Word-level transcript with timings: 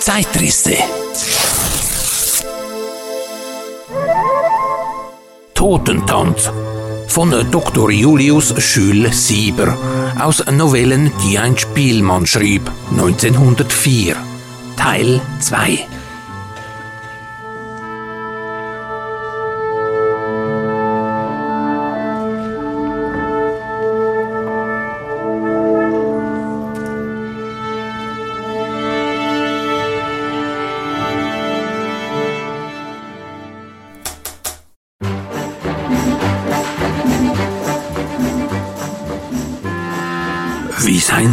Zeitrisse. 0.00 0.76
Totentanz 5.54 6.50
von 7.08 7.30
Dr. 7.50 7.90
Julius 7.90 8.54
Schül-Sieber 8.58 9.76
aus 10.20 10.44
Novellen, 10.50 11.12
die 11.22 11.38
ein 11.38 11.56
Spielmann 11.56 12.26
schrieb, 12.26 12.70
1904. 12.90 14.16
Teil 14.76 15.20
2. 15.40 15.86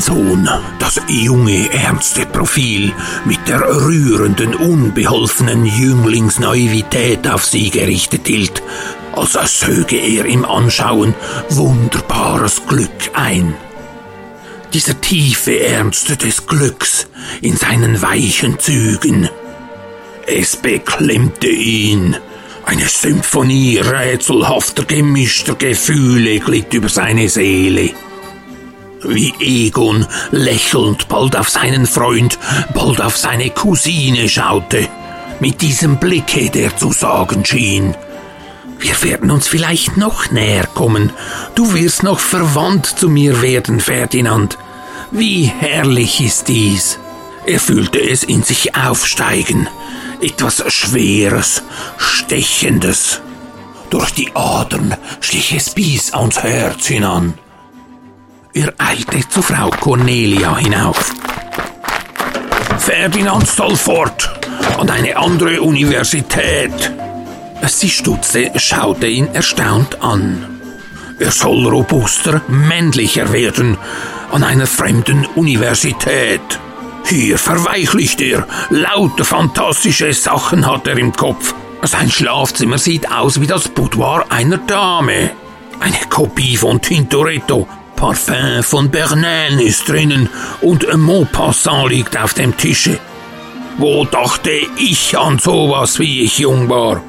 Sohn 0.01 0.49
das 0.79 0.99
junge, 1.07 1.71
ernste 1.71 2.25
Profil 2.25 2.91
mit 3.25 3.47
der 3.47 3.61
rührenden, 3.61 4.55
unbeholfenen 4.55 5.63
Jünglingsnaivität 5.65 7.27
auf 7.27 7.45
sie 7.45 7.69
gerichtet 7.69 8.25
hielt, 8.25 8.63
als 9.13 9.59
söge 9.59 9.97
er 9.97 10.25
im 10.25 10.43
Anschauen 10.43 11.13
wunderbares 11.49 12.63
Glück 12.67 13.11
ein. 13.13 13.53
Dieser 14.73 14.99
tiefe 14.99 15.59
Ernst 15.59 16.23
des 16.23 16.47
Glücks 16.47 17.07
in 17.41 17.55
seinen 17.55 18.01
weichen 18.01 18.57
Zügen. 18.57 19.29
Es 20.25 20.55
beklemmte 20.55 21.47
ihn. 21.47 22.17
Eine 22.65 22.87
Symphonie 22.87 23.77
rätselhafter, 23.77 24.83
gemischter 24.83 25.53
Gefühle 25.55 26.39
glitt 26.39 26.73
über 26.73 26.89
seine 26.89 27.29
Seele 27.29 27.91
wie 29.03 29.33
Egon 29.39 30.05
lächelnd 30.31 31.07
bald 31.07 31.35
auf 31.35 31.49
seinen 31.49 31.85
Freund, 31.85 32.37
bald 32.73 33.01
auf 33.01 33.17
seine 33.17 33.49
Cousine 33.49 34.29
schaute, 34.29 34.87
mit 35.39 35.61
diesem 35.61 35.97
Blicke, 35.97 36.49
der 36.49 36.75
zu 36.77 36.91
sagen 36.91 37.43
schien. 37.45 37.95
Wir 38.79 39.01
werden 39.03 39.29
uns 39.29 39.47
vielleicht 39.47 39.97
noch 39.97 40.31
näher 40.31 40.65
kommen. 40.65 41.11
Du 41.55 41.73
wirst 41.73 42.03
noch 42.03 42.19
verwandt 42.19 42.87
zu 42.87 43.09
mir 43.09 43.41
werden, 43.41 43.79
Ferdinand. 43.79 44.57
Wie 45.11 45.43
herrlich 45.43 46.19
ist 46.19 46.47
dies. 46.47 46.97
Er 47.45 47.59
fühlte 47.59 47.99
es 47.99 48.23
in 48.23 48.43
sich 48.43 48.75
aufsteigen. 48.75 49.67
Etwas 50.19 50.63
Schweres, 50.73 51.63
Stechendes. 51.97 53.21
Durch 53.89 54.11
die 54.11 54.31
Adern 54.35 54.95
schlich 55.19 55.53
es 55.53 55.71
bis 55.71 56.13
ans 56.13 56.41
Herz 56.41 56.87
hinan. 56.87 57.33
Er 58.53 58.73
eilte 58.77 59.27
zu 59.29 59.41
Frau 59.41 59.69
Cornelia 59.69 60.57
hinauf. 60.57 61.13
Ferdinand 62.79 63.47
soll 63.47 63.77
fort 63.77 64.29
an 64.77 64.89
eine 64.89 65.15
andere 65.15 65.61
Universität. 65.61 66.91
Sie 67.65 67.89
stutzte, 67.89 68.51
schaute 68.57 69.07
ihn 69.07 69.33
erstaunt 69.33 70.01
an. 70.01 70.59
Er 71.17 71.31
soll 71.31 71.65
robuster, 71.65 72.41
männlicher 72.49 73.31
werden 73.31 73.77
an 74.31 74.43
einer 74.43 74.67
fremden 74.67 75.25
Universität. 75.35 76.41
Hier 77.05 77.37
verweichlicht 77.37 78.19
er, 78.19 78.45
lauter 78.69 79.23
fantastische 79.23 80.11
Sachen 80.13 80.67
hat 80.67 80.87
er 80.87 80.97
im 80.97 81.13
Kopf. 81.13 81.53
Sein 81.83 82.11
Schlafzimmer 82.11 82.77
sieht 82.77 83.09
aus 83.09 83.39
wie 83.39 83.47
das 83.47 83.69
Boudoir 83.69 84.25
einer 84.29 84.57
Dame. 84.57 85.31
Eine 85.79 85.97
Kopie 86.09 86.57
von 86.57 86.81
Tintoretto, 86.81 87.67
Parfum 88.01 88.63
von 88.63 88.89
Bernin 88.89 89.59
ist 89.59 89.87
drinnen 89.87 90.27
und 90.61 90.89
ein 90.89 91.01
Maupassant 91.01 91.91
liegt 91.91 92.17
auf 92.17 92.33
dem 92.33 92.57
Tische. 92.57 92.97
Wo 93.77 94.05
dachte 94.05 94.49
ich 94.79 95.15
an 95.19 95.37
sowas, 95.37 95.99
wie 95.99 96.23
ich 96.23 96.39
jung 96.39 96.67
war? 96.67 97.03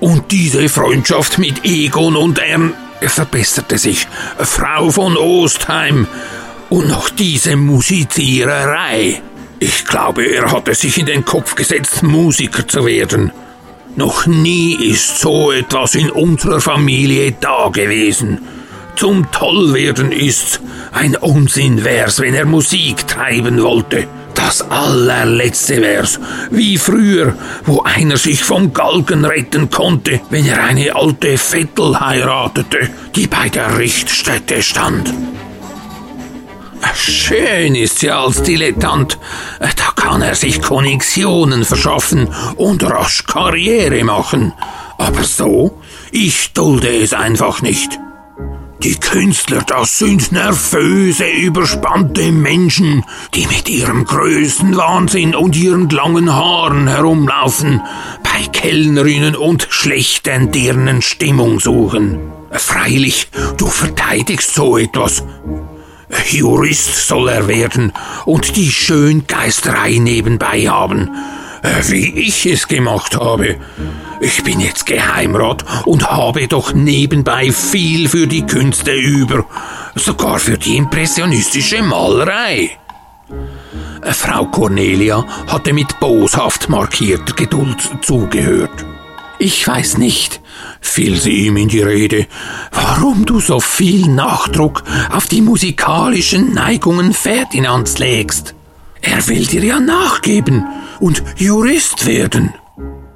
Und 0.00 0.32
diese 0.32 0.70
Freundschaft 0.70 1.36
mit 1.36 1.66
Egon 1.66 2.16
und 2.16 2.38
Ern, 2.38 2.72
er 3.02 3.10
verbesserte 3.10 3.76
sich, 3.76 4.08
Frau 4.38 4.88
von 4.88 5.18
Ostheim 5.18 6.06
und 6.70 6.88
noch 6.88 7.10
diese 7.10 7.56
Musiziererei. 7.56 9.20
Ich 9.58 9.84
glaube, 9.84 10.24
er 10.24 10.50
hatte 10.52 10.74
sich 10.74 10.96
in 10.96 11.04
den 11.04 11.26
Kopf 11.26 11.54
gesetzt, 11.54 12.02
Musiker 12.02 12.66
zu 12.66 12.86
werden. 12.86 13.30
Noch 13.94 14.24
nie 14.24 14.72
ist 14.88 15.18
so 15.18 15.52
etwas 15.52 15.94
in 15.94 16.08
unserer 16.08 16.62
Familie 16.62 17.32
da 17.38 17.68
gewesen 17.68 18.38
zum 19.00 19.30
Tollwerden 19.30 20.12
ist. 20.12 20.60
Ein 20.92 21.16
Unsinn 21.16 21.84
wär's, 21.84 22.20
wenn 22.20 22.34
er 22.34 22.44
Musik 22.44 23.08
treiben 23.08 23.62
wollte. 23.62 24.06
Das 24.34 24.60
allerletzte 24.60 25.80
wär's, 25.80 26.20
wie 26.50 26.76
früher, 26.76 27.34
wo 27.64 27.80
einer 27.80 28.18
sich 28.18 28.44
vom 28.44 28.74
Galgen 28.74 29.24
retten 29.24 29.70
konnte, 29.70 30.20
wenn 30.28 30.44
er 30.44 30.62
eine 30.64 30.94
alte 30.94 31.38
Vettel 31.38 31.98
heiratete, 31.98 32.90
die 33.16 33.26
bei 33.26 33.48
der 33.48 33.78
Richtstätte 33.78 34.62
stand. 34.62 35.14
Schön 36.94 37.76
ist 37.76 38.00
sie 38.00 38.10
als 38.10 38.42
Dilettant. 38.42 39.18
Da 39.60 39.92
kann 39.96 40.20
er 40.20 40.34
sich 40.34 40.60
Konnexionen 40.60 41.64
verschaffen 41.64 42.28
und 42.56 42.82
rasch 42.82 43.24
Karriere 43.24 44.04
machen. 44.04 44.52
Aber 44.98 45.24
so, 45.24 45.80
ich 46.12 46.52
dulde 46.52 46.94
es 46.94 47.14
einfach 47.14 47.62
nicht. 47.62 47.98
Die 48.82 48.98
Künstler, 48.98 49.62
das 49.66 49.98
sind 49.98 50.32
nervöse, 50.32 51.28
überspannte 51.28 52.32
Menschen, 52.32 53.04
die 53.34 53.46
mit 53.46 53.68
ihrem 53.68 54.06
größten 54.06 54.74
Wahnsinn 54.74 55.34
und 55.34 55.54
ihren 55.54 55.90
langen 55.90 56.32
Haaren 56.32 56.88
herumlaufen, 56.88 57.82
bei 58.22 58.46
Kellnerinnen 58.50 59.36
und 59.36 59.66
schlechten 59.68 60.50
Dirnen 60.50 61.02
Stimmung 61.02 61.60
suchen. 61.60 62.32
Freilich, 62.52 63.28
du 63.58 63.66
verteidigst 63.66 64.54
so 64.54 64.78
etwas. 64.78 65.24
Jurist 66.30 67.06
soll 67.06 67.28
er 67.28 67.48
werden 67.48 67.92
und 68.24 68.56
die 68.56 68.70
Schöngeisterei 68.70 69.98
nebenbei 69.98 70.62
haben, 70.68 71.10
wie 71.88 72.18
ich 72.18 72.46
es 72.46 72.68
gemacht 72.68 73.16
habe. 73.16 73.56
Ich 74.20 74.42
bin 74.42 74.60
jetzt 74.60 74.86
Geheimrat 74.86 75.64
und 75.86 76.10
habe 76.10 76.46
doch 76.48 76.72
nebenbei 76.72 77.50
viel 77.52 78.08
für 78.08 78.26
die 78.26 78.46
Künste 78.46 78.92
über, 78.92 79.44
sogar 79.94 80.38
für 80.38 80.58
die 80.58 80.76
impressionistische 80.76 81.82
Malerei. 81.82 82.70
Frau 84.02 84.46
Cornelia 84.46 85.24
hatte 85.46 85.72
mit 85.72 86.00
boshaft 86.00 86.68
markierter 86.68 87.34
Geduld 87.34 87.88
zugehört. 88.02 88.84
Ich 89.38 89.66
weiß 89.66 89.96
nicht, 89.98 90.40
fiel 90.80 91.18
sie 91.18 91.46
ihm 91.46 91.56
in 91.56 91.68
die 91.68 91.80
Rede, 91.80 92.26
warum 92.72 93.24
du 93.24 93.40
so 93.40 93.60
viel 93.60 94.06
Nachdruck 94.08 94.82
auf 95.10 95.28
die 95.28 95.40
musikalischen 95.40 96.52
Neigungen 96.52 97.14
Ferdinands 97.14 97.98
legst. 97.98 98.54
Er 99.02 99.26
will 99.28 99.46
dir 99.46 99.64
ja 99.64 99.80
nachgeben 99.80 100.64
und 101.00 101.22
Jurist 101.36 102.06
werden. 102.06 102.54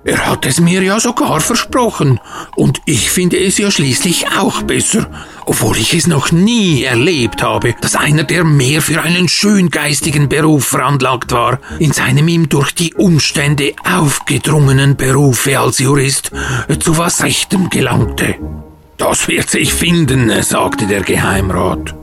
Er 0.06 0.26
hat 0.26 0.44
es 0.44 0.60
mir 0.60 0.82
ja 0.82 1.00
sogar 1.00 1.40
versprochen. 1.40 2.20
Und 2.56 2.82
ich 2.84 3.10
finde 3.10 3.38
es 3.42 3.56
ja 3.56 3.70
schließlich 3.70 4.26
auch 4.38 4.62
besser, 4.62 5.10
obwohl 5.46 5.78
ich 5.78 5.94
es 5.94 6.06
noch 6.06 6.30
nie 6.30 6.82
erlebt 6.82 7.42
habe, 7.42 7.74
dass 7.80 7.96
einer, 7.96 8.24
der 8.24 8.44
mehr 8.44 8.82
für 8.82 9.00
einen 9.00 9.28
schöngeistigen 9.28 10.28
Beruf 10.28 10.66
veranlagt 10.66 11.32
war, 11.32 11.58
in 11.78 11.92
seinem 11.92 12.28
ihm 12.28 12.50
durch 12.50 12.74
die 12.74 12.92
Umstände 12.92 13.72
aufgedrungenen 13.82 14.96
Berufe 14.96 15.58
als 15.58 15.78
Jurist 15.78 16.30
zu 16.80 16.98
was 16.98 17.22
Rechtem 17.22 17.70
gelangte. 17.70 18.34
Das 18.98 19.26
wird 19.26 19.48
sich 19.48 19.72
finden, 19.72 20.30
sagte 20.42 20.86
der 20.86 21.00
Geheimrat. 21.00 21.94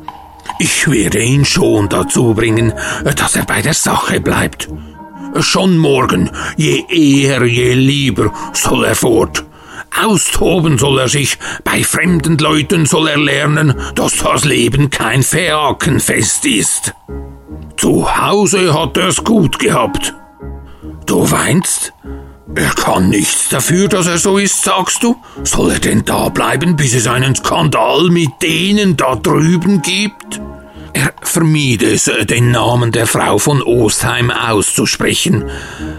Ich 0.64 0.88
werde 0.92 1.24
ihn 1.24 1.44
schon 1.44 1.90
dazu 1.90 2.36
bringen, 2.36 2.72
dass 3.16 3.36
er 3.36 3.46
bei 3.46 3.64
der 3.64 3.74
Sache 3.74 4.20
bleibt. 4.20 4.70
Schon 5.40 5.76
morgen, 5.76 6.30
je 6.56 6.84
eher, 6.88 7.44
je 7.46 7.74
lieber, 7.74 8.32
soll 8.54 8.86
er 8.86 8.94
fort. 8.94 9.44
Austoben 10.00 10.78
soll 10.78 11.00
er 11.00 11.10
sich, 11.10 11.40
bei 11.64 11.84
fremden 11.84 12.38
Leuten 12.38 12.86
soll 12.86 13.08
er 13.08 13.18
lernen, 13.18 13.74
dass 13.96 14.18
das 14.18 14.46
Leben 14.46 14.92
kein 14.92 15.24
Phäakenfest 15.24 16.46
ist. 16.46 16.94
Zu 17.78 18.16
Hause 18.16 18.72
hat 18.80 18.98
er's 18.98 19.24
gut 19.24 19.58
gehabt. 19.58 20.14
Du 21.08 21.32
weinst? 21.32 21.92
Er 22.54 22.70
kann 22.70 23.10
nichts 23.10 23.50
dafür, 23.50 23.88
dass 23.88 24.06
er 24.06 24.20
so 24.20 24.38
ist, 24.38 24.62
sagst 24.62 25.02
du? 25.02 25.16
Soll 25.44 25.72
er 25.72 25.80
denn 25.80 26.06
da 26.06 26.30
bleiben, 26.30 26.76
bis 26.76 26.94
es 26.94 27.08
einen 27.08 27.34
Skandal 27.34 28.10
mit 28.10 28.44
denen 28.44 28.96
da 28.96 29.16
drüben 29.16 29.82
gibt? 29.82 30.40
Er 30.94 31.14
vermied 31.22 31.84
es, 31.84 32.12
den 32.30 32.52
Namen 32.52 32.92
der 32.92 33.08
Frau 33.08 33.38
von 33.38 33.62
Ostheim 33.62 34.30
auszusprechen, 34.30 35.50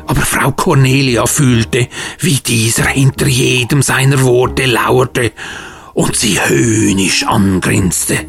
aber 0.06 0.20
Frau 0.20 0.52
Cornelia 0.52 1.26
fühlte, 1.26 1.88
wie 2.18 2.36
dieser 2.36 2.86
hinter 2.86 3.26
jedem 3.26 3.82
seiner 3.82 4.22
Worte 4.22 4.66
lauerte 4.66 5.32
und 5.94 6.16
sie 6.16 6.38
höhnisch 6.40 7.26
angrinste. 7.26 8.26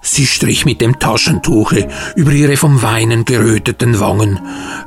Sie 0.00 0.26
strich 0.26 0.64
mit 0.64 0.80
dem 0.80 1.00
Taschentuche 1.00 1.88
über 2.14 2.30
ihre 2.30 2.56
vom 2.56 2.80
Weinen 2.80 3.24
geröteten 3.24 3.98
Wangen. 3.98 4.38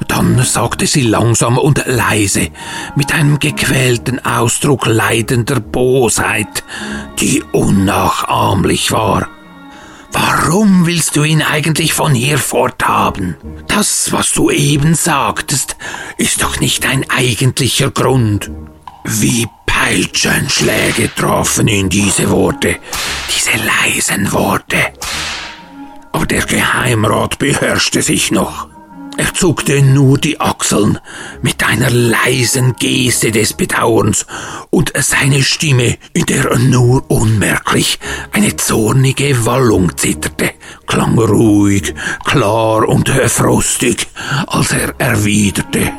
Dann 0.07 0.41
sagte 0.43 0.87
sie 0.87 1.01
langsam 1.01 1.57
und 1.57 1.83
leise, 1.87 2.47
mit 2.95 3.13
einem 3.13 3.37
gequälten 3.37 4.23
Ausdruck 4.25 4.85
leidender 4.85 5.59
Bosheit, 5.59 6.63
die 7.19 7.43
unnachahmlich 7.51 8.93
war. 8.93 9.27
Warum 10.11 10.85
willst 10.85 11.15
du 11.15 11.23
ihn 11.23 11.41
eigentlich 11.41 11.93
von 11.93 12.13
hier 12.13 12.37
forthaben? 12.37 13.35
Das, 13.67 14.11
was 14.11 14.33
du 14.33 14.49
eben 14.49 14.95
sagtest, 14.95 15.75
ist 16.17 16.41
doch 16.41 16.59
nicht 16.59 16.85
ein 16.85 17.09
eigentlicher 17.09 17.91
Grund. 17.91 18.49
Wie 19.03 19.47
Peitschenschläge 19.65 21.13
trafen 21.15 21.67
ihn 21.67 21.89
diese 21.89 22.29
Worte, 22.29 22.77
diese 23.35 23.51
leisen 23.63 24.31
Worte. 24.31 24.77
Aber 26.11 26.25
der 26.25 26.45
Geheimrat 26.45 27.39
beherrschte 27.39 28.01
sich 28.01 28.31
noch. 28.31 28.67
Er 29.19 29.33
zuckte 29.33 29.81
nur 29.81 30.17
die 30.17 30.39
Achseln 30.39 30.97
mit 31.41 31.61
einer 31.65 31.89
leisen 31.89 32.77
Geste 32.79 33.31
des 33.31 33.51
Bedauerns, 33.51 34.25
und 34.69 34.93
seine 34.95 35.43
Stimme, 35.43 35.97
in 36.13 36.25
der 36.25 36.57
nur 36.57 37.03
unmerklich 37.11 37.99
eine 38.31 38.55
zornige 38.55 39.45
Wallung 39.45 39.97
zitterte, 39.97 40.51
klang 40.87 41.19
ruhig, 41.19 41.93
klar 42.23 42.87
und 42.87 43.09
frostig, 43.09 44.07
als 44.47 44.71
er 44.71 44.93
erwiderte. 44.99 45.91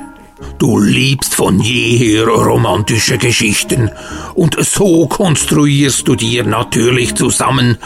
Du 0.58 0.78
liebst 0.78 1.34
von 1.34 1.60
jeher 1.60 2.26
romantische 2.26 3.18
Geschichten, 3.18 3.90
und 4.34 4.56
so 4.64 5.06
konstruierst 5.08 6.08
du 6.08 6.16
dir 6.16 6.44
natürlich 6.44 7.16
zusammen, 7.16 7.76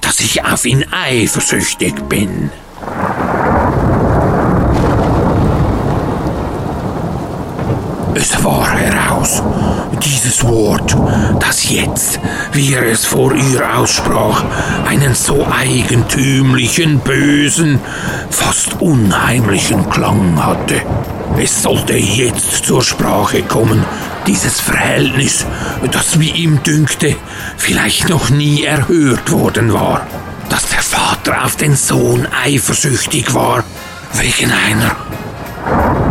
dass 0.00 0.18
ich 0.18 0.44
auf 0.44 0.64
ihn 0.64 0.84
eifersüchtig 0.90 1.94
bin. 2.08 2.50
Es 8.14 8.44
war 8.44 8.70
heraus, 8.70 9.42
dieses 10.04 10.44
Wort, 10.44 10.94
das 11.40 11.70
jetzt, 11.70 12.20
wie 12.52 12.74
er 12.74 12.86
es 12.86 13.06
vor 13.06 13.32
ihr 13.34 13.78
aussprach, 13.78 14.44
einen 14.86 15.14
so 15.14 15.46
eigentümlichen, 15.50 16.98
bösen, 17.00 17.80
fast 18.28 18.80
unheimlichen 18.80 19.88
Klang 19.88 20.42
hatte. 20.44 20.82
Es 21.38 21.62
sollte 21.62 21.94
jetzt 21.94 22.66
zur 22.66 22.82
Sprache 22.82 23.42
kommen, 23.42 23.82
dieses 24.26 24.60
Verhältnis, 24.60 25.46
das 25.90 26.20
wie 26.20 26.30
ihm 26.30 26.62
dünkte, 26.62 27.16
vielleicht 27.56 28.10
noch 28.10 28.28
nie 28.28 28.64
erhört 28.64 29.30
worden 29.30 29.72
war. 29.72 30.06
Dass 30.50 30.68
der 30.68 30.82
Vater 30.82 31.44
auf 31.44 31.56
den 31.56 31.76
Sohn 31.76 32.28
eifersüchtig 32.44 33.32
war, 33.32 33.64
wegen 34.12 34.52
einer 34.52 36.01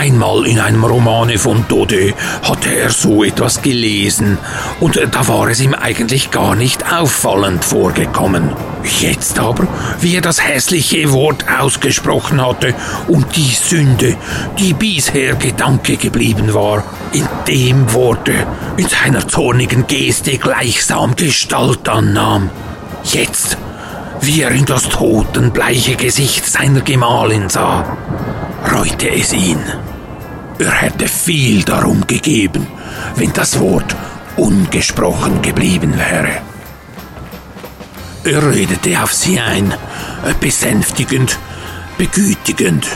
Einmal 0.00 0.46
in 0.46 0.58
einem 0.58 0.82
Romane 0.82 1.36
von 1.36 1.66
Dode 1.68 2.14
hatte 2.42 2.74
er 2.74 2.88
so 2.88 3.22
etwas 3.22 3.60
gelesen, 3.60 4.38
und 4.80 4.96
da 4.96 5.28
war 5.28 5.48
es 5.50 5.60
ihm 5.60 5.74
eigentlich 5.74 6.30
gar 6.30 6.54
nicht 6.54 6.90
auffallend 6.90 7.62
vorgekommen. 7.62 8.54
Jetzt 8.98 9.38
aber, 9.38 9.68
wie 10.00 10.16
er 10.16 10.22
das 10.22 10.42
hässliche 10.42 11.12
Wort 11.12 11.44
ausgesprochen 11.60 12.40
hatte 12.40 12.72
und 13.08 13.36
die 13.36 13.50
Sünde, 13.50 14.16
die 14.58 14.72
bisher 14.72 15.34
Gedanke 15.34 15.98
geblieben 15.98 16.54
war, 16.54 16.82
in 17.12 17.28
dem 17.46 17.92
Worte, 17.92 18.32
in 18.78 18.88
seiner 18.88 19.28
zornigen 19.28 19.86
Geste 19.86 20.38
gleichsam 20.38 21.14
Gestalt 21.14 21.86
annahm. 21.90 22.48
Jetzt, 23.04 23.58
wie 24.22 24.40
er 24.40 24.52
in 24.52 24.64
das 24.64 24.88
totenbleiche 24.88 25.96
Gesicht 25.96 26.46
seiner 26.46 26.80
Gemahlin 26.80 27.50
sah, 27.50 27.98
reute 28.72 29.10
es 29.10 29.34
ihn. 29.34 29.58
Er 30.60 30.72
hätte 30.72 31.08
viel 31.08 31.62
darum 31.62 32.06
gegeben, 32.06 32.66
wenn 33.16 33.32
das 33.32 33.58
Wort 33.58 33.96
ungesprochen 34.36 35.40
geblieben 35.40 35.94
wäre. 35.96 36.42
Er 38.24 38.52
redete 38.52 39.02
auf 39.02 39.14
sie 39.14 39.40
ein, 39.40 39.72
besänftigend, 40.38 41.38
begütigend. 41.96 42.86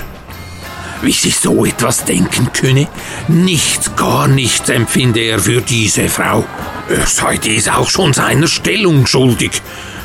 Wie 1.01 1.13
sie 1.13 1.31
so 1.31 1.65
etwas 1.65 2.05
denken 2.05 2.53
könne, 2.53 2.87
nichts, 3.29 3.97
gar 3.97 4.29
nichts 4.29 4.69
empfinde 4.69 5.21
er 5.21 5.39
für 5.39 5.63
diese 5.63 6.11
Frau. 6.11 6.45
Er 6.91 7.07
sei 7.07 7.39
dies 7.39 7.69
auch 7.69 7.89
schon 7.89 8.13
seiner 8.13 8.47
Stellung 8.47 9.07
schuldig. 9.07 9.63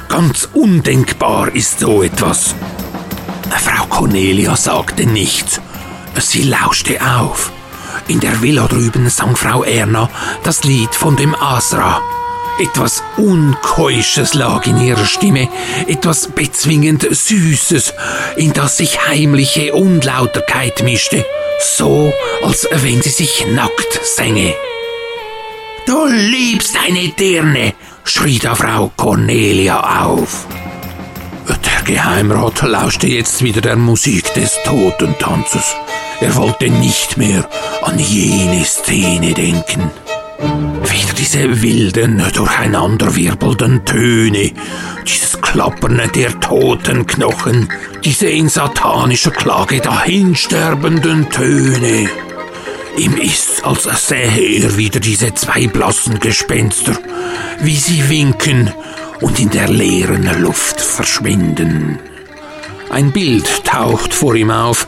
Ganz 0.07 0.47
undenkbar 0.53 1.53
ist 1.53 1.81
so 1.81 2.03
etwas. 2.03 2.55
Frau 3.49 3.85
Cornelia 3.87 4.55
sagte 4.55 5.05
nichts 5.05 5.59
Sie 6.21 6.43
lauschte 6.43 6.99
auf. 7.01 7.51
In 8.07 8.19
der 8.19 8.41
Villa 8.41 8.67
drüben 8.67 9.09
sang 9.09 9.35
Frau 9.35 9.63
Erna 9.63 10.09
das 10.43 10.63
Lied 10.63 10.93
von 10.93 11.15
dem 11.15 11.35
Asra. 11.35 12.01
Etwas 12.59 13.03
Unkeusches 13.15 14.33
lag 14.33 14.65
in 14.67 14.81
ihrer 14.81 15.05
Stimme, 15.05 15.47
etwas 15.87 16.27
bezwingend 16.27 17.07
Süßes, 17.09 17.93
in 18.35 18.51
das 18.51 18.77
sich 18.77 19.07
heimliche 19.07 19.73
Unlauterkeit 19.73 20.83
mischte, 20.83 21.25
so 21.77 22.13
als 22.43 22.67
wenn 22.71 23.01
sie 23.01 23.09
sich 23.11 23.45
nackt 23.53 23.99
sänge. 24.03 24.53
Du 25.85 26.05
liebst 26.05 26.77
eine 26.85 27.09
Dirne, 27.09 27.73
schrie 28.03 28.39
da 28.39 28.55
Frau 28.55 28.91
Cornelia 28.97 30.03
auf. 30.05 30.45
Der 31.47 31.81
Geheimrat 31.85 32.61
lauschte 32.61 33.07
jetzt 33.07 33.41
wieder 33.43 33.61
der 33.61 33.75
Musik 33.75 34.33
des 34.33 34.57
Totentanzes. 34.65 35.75
Er 36.21 36.35
wollte 36.35 36.69
nicht 36.69 37.17
mehr 37.17 37.47
an 37.81 37.97
jene 37.97 38.65
Szene 38.65 39.33
denken. 39.33 39.89
Wieder 40.39 41.13
diese 41.17 41.61
wilden, 41.61 42.23
durcheinanderwirbelnden 42.33 43.85
Töne, 43.85 44.51
dieses 45.07 45.39
Klappern 45.41 46.01
der 46.13 46.39
toten 46.39 47.07
Knochen, 47.07 47.69
diese 48.03 48.27
in 48.27 48.49
satanischer 48.49 49.31
Klage 49.31 49.79
dahinsterbenden 49.79 51.29
Töne. 51.29 52.09
Ihm 52.97 53.15
ist, 53.17 53.63
als 53.63 53.83
sähe 54.07 54.63
er 54.63 54.77
wieder 54.77 54.99
diese 54.99 55.33
zwei 55.33 55.67
blassen 55.67 56.19
Gespenster, 56.19 56.97
wie 57.61 57.77
sie 57.77 58.09
winken 58.09 58.71
und 59.21 59.39
in 59.39 59.49
der 59.49 59.69
leeren 59.69 60.41
Luft 60.41 60.81
verschwinden. 60.81 61.99
Ein 62.89 63.11
Bild 63.11 63.65
taucht 63.65 64.13
vor 64.13 64.35
ihm 64.35 64.49
auf. 64.49 64.87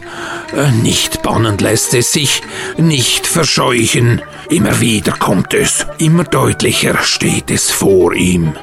Äh, 0.55 0.71
nicht 0.71 1.21
bannen 1.21 1.57
lässt 1.59 1.93
es 1.93 2.11
sich, 2.11 2.41
nicht 2.77 3.27
verscheuchen. 3.27 4.21
Immer 4.49 4.79
wieder 4.81 5.11
kommt 5.13 5.53
es, 5.53 5.85
immer 5.99 6.23
deutlicher 6.23 6.97
steht 7.03 7.51
es 7.51 7.69
vor 7.69 8.13
ihm. 8.13 8.53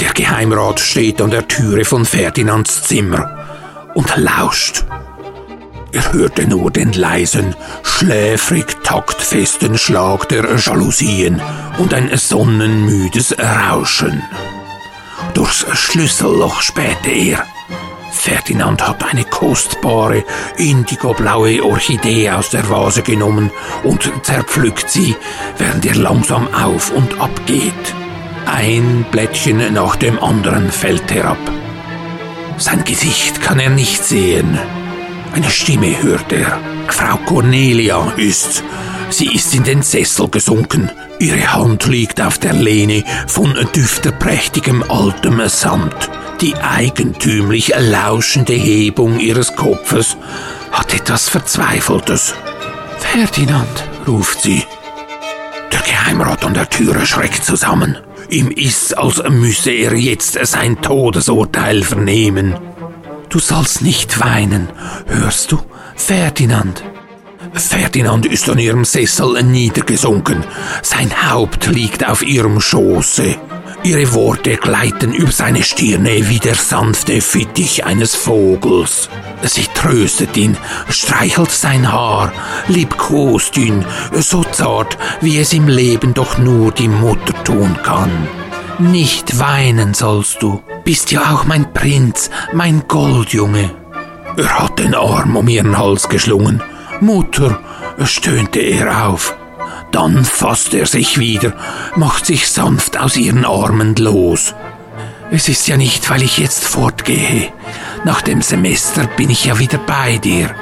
Der 0.00 0.12
Geheimrat 0.12 0.80
steht 0.80 1.22
an 1.22 1.30
der 1.30 1.46
Türe 1.46 1.84
von 1.84 2.04
Ferdinands 2.04 2.82
Zimmer 2.82 3.46
und 3.94 4.16
lauscht. 4.16 4.84
Er 5.92 6.12
hörte 6.12 6.46
nur 6.46 6.70
den 6.70 6.92
leisen, 6.92 7.54
schläfrig 7.82 8.82
taktfesten 8.82 9.76
Schlag 9.76 10.28
der 10.28 10.56
Jalousien 10.56 11.40
und 11.78 11.94
ein 11.94 12.16
sonnenmüdes 12.16 13.36
Rauschen. 13.38 14.22
Durchs 15.34 15.66
Schlüsselloch 15.74 16.62
spähte 16.62 17.10
er. 17.10 17.46
Ferdinand 18.20 18.86
hat 18.86 19.02
eine 19.02 19.24
kostbare, 19.24 20.24
indigoblaue 20.58 21.64
Orchidee 21.64 22.30
aus 22.30 22.50
der 22.50 22.68
Vase 22.68 23.00
genommen 23.00 23.50
und 23.82 24.12
zerpflückt 24.22 24.90
sie, 24.90 25.16
während 25.56 25.86
er 25.86 25.94
langsam 25.94 26.46
auf 26.52 26.90
und 26.90 27.18
ab 27.18 27.30
geht. 27.46 27.94
Ein 28.44 29.06
Blättchen 29.10 29.72
nach 29.72 29.96
dem 29.96 30.22
anderen 30.22 30.70
fällt 30.70 31.10
herab. 31.10 31.38
Sein 32.58 32.84
Gesicht 32.84 33.40
kann 33.40 33.58
er 33.58 33.70
nicht 33.70 34.04
sehen. 34.04 34.58
Eine 35.32 35.48
Stimme 35.48 36.02
hört 36.02 36.30
er. 36.30 36.58
Frau 36.88 37.16
Cornelia 37.24 38.12
ist's. 38.18 38.62
Sie 39.08 39.34
ist 39.34 39.54
in 39.54 39.64
den 39.64 39.80
Sessel 39.80 40.28
gesunken. 40.28 40.90
Ihre 41.20 41.54
Hand 41.54 41.86
liegt 41.86 42.20
auf 42.20 42.36
der 42.36 42.52
Lehne 42.52 43.02
von 43.26 43.54
düfterprächtigem 43.74 44.84
altem 44.90 45.40
Samt. 45.48 46.10
Die 46.40 46.56
eigentümlich 46.56 47.74
lauschende 47.76 48.54
Hebung 48.54 49.20
ihres 49.20 49.54
Kopfes 49.56 50.16
hat 50.72 50.94
etwas 50.94 51.28
Verzweifeltes. 51.28 52.34
Ferdinand, 52.98 53.84
ruft 54.06 54.40
sie. 54.40 54.62
Der 55.70 55.80
Geheimrat 55.80 56.42
an 56.44 56.54
der 56.54 56.70
Türe 56.70 57.04
schreckt 57.04 57.44
zusammen. 57.44 57.98
Ihm 58.30 58.50
ist, 58.50 58.96
als 58.96 59.22
müsse 59.28 59.70
er 59.70 59.94
jetzt 59.94 60.38
sein 60.46 60.80
Todesurteil 60.80 61.82
vernehmen. 61.82 62.54
Du 63.28 63.38
sollst 63.38 63.82
nicht 63.82 64.18
weinen, 64.20 64.68
hörst 65.08 65.52
du, 65.52 65.58
Ferdinand? 65.94 66.82
Ferdinand 67.52 68.24
ist 68.24 68.48
an 68.48 68.58
ihrem 68.58 68.84
Sessel 68.84 69.42
niedergesunken. 69.42 70.44
Sein 70.82 71.10
Haupt 71.30 71.66
liegt 71.66 72.08
auf 72.08 72.22
ihrem 72.22 72.60
Schoße. 72.60 73.36
Ihre 73.82 74.12
Worte 74.12 74.56
gleiten 74.56 75.14
über 75.14 75.32
seine 75.32 75.62
Stirne 75.62 76.28
wie 76.28 76.38
der 76.38 76.54
sanfte 76.54 77.20
Fittich 77.22 77.84
eines 77.86 78.14
Vogels. 78.14 79.08
Sie 79.42 79.66
tröstet 79.74 80.36
ihn, 80.36 80.56
streichelt 80.90 81.50
sein 81.50 81.90
Haar, 81.90 82.30
liebkost 82.68 83.56
ihn, 83.56 83.84
so 84.12 84.44
zart, 84.44 84.98
wie 85.22 85.38
es 85.38 85.54
im 85.54 85.66
Leben 85.66 86.12
doch 86.12 86.36
nur 86.36 86.72
die 86.72 86.88
Mutter 86.88 87.42
tun 87.42 87.74
kann. 87.82 88.10
Nicht 88.78 89.38
weinen 89.38 89.94
sollst 89.94 90.42
du, 90.42 90.62
bist 90.84 91.10
ja 91.10 91.32
auch 91.32 91.44
mein 91.44 91.72
Prinz, 91.72 92.30
mein 92.52 92.82
Goldjunge. 92.86 93.70
Er 94.36 94.58
hat 94.58 94.78
den 94.78 94.94
Arm 94.94 95.36
um 95.36 95.48
ihren 95.48 95.78
Hals 95.78 96.08
geschlungen. 96.08 96.62
Mutter, 97.00 97.58
stöhnte 98.04 98.60
er 98.60 99.08
auf. 99.08 99.36
Dann 99.92 100.24
fasst 100.24 100.74
er 100.74 100.86
sich 100.86 101.18
wieder, 101.18 101.52
macht 101.96 102.26
sich 102.26 102.48
sanft 102.48 102.98
aus 102.98 103.16
ihren 103.16 103.44
Armen 103.44 103.96
los. 103.96 104.54
Es 105.32 105.48
ist 105.48 105.68
ja 105.68 105.76
nicht, 105.76 106.10
weil 106.10 106.22
ich 106.22 106.38
jetzt 106.38 106.64
fortgehe. 106.64 107.52
Nach 108.04 108.22
dem 108.22 108.42
Semester 108.42 109.06
bin 109.16 109.30
ich 109.30 109.44
ja 109.44 109.58
wieder 109.58 109.78
bei 109.78 110.18
dir. 110.18 110.54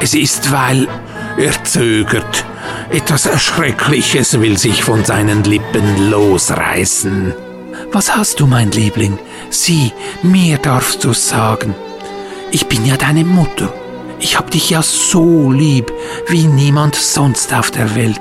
Es 0.00 0.14
ist, 0.14 0.50
weil 0.50 0.88
er 1.36 1.64
zögert. 1.64 2.44
Etwas 2.90 3.26
Erschreckliches 3.26 4.40
will 4.40 4.58
sich 4.58 4.82
von 4.82 5.04
seinen 5.04 5.44
Lippen 5.44 6.10
losreißen. 6.10 7.34
Was 7.92 8.16
hast 8.16 8.40
du, 8.40 8.46
mein 8.46 8.70
Liebling? 8.72 9.18
Sieh, 9.50 9.92
mir 10.22 10.58
darfst 10.58 11.04
du's 11.04 11.28
sagen. 11.28 11.74
Ich 12.50 12.66
bin 12.66 12.84
ja 12.84 12.96
deine 12.96 13.24
Mutter. 13.24 13.72
Ich 14.18 14.36
hab 14.36 14.50
dich 14.50 14.70
ja 14.70 14.82
so 14.82 15.50
lieb 15.52 15.92
wie 16.28 16.46
niemand 16.46 16.94
sonst 16.94 17.54
auf 17.54 17.70
der 17.70 17.94
Welt. 17.94 18.20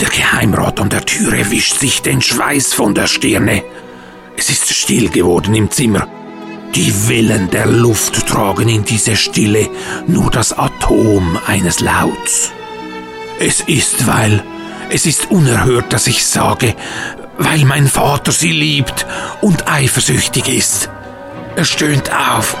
Der 0.00 0.08
Geheimrat 0.08 0.80
an 0.80 0.88
der 0.88 1.04
Türe 1.04 1.50
wischt 1.50 1.78
sich 1.78 2.02
den 2.02 2.22
Schweiß 2.22 2.72
von 2.72 2.94
der 2.94 3.08
Stirne. 3.08 3.64
Es 4.36 4.48
ist 4.50 4.72
still 4.72 5.08
geworden 5.08 5.54
im 5.54 5.70
Zimmer. 5.70 6.06
Die 6.74 7.08
Wellen 7.08 7.50
der 7.50 7.66
Luft 7.66 8.26
tragen 8.28 8.68
in 8.68 8.84
diese 8.84 9.16
Stille 9.16 9.68
nur 10.06 10.30
das 10.30 10.56
Atom 10.56 11.38
eines 11.46 11.80
Lauts. 11.80 12.52
Es 13.40 13.60
ist, 13.62 14.06
weil, 14.06 14.44
es 14.90 15.06
ist 15.06 15.30
unerhört, 15.30 15.92
dass 15.92 16.06
ich 16.06 16.24
sage, 16.24 16.76
weil 17.38 17.64
mein 17.64 17.88
Vater 17.88 18.30
sie 18.30 18.52
liebt 18.52 19.06
und 19.40 19.68
eifersüchtig 19.68 20.48
ist. 20.48 20.90
Er 21.56 21.64
stöhnt 21.64 22.10
auf. 22.12 22.56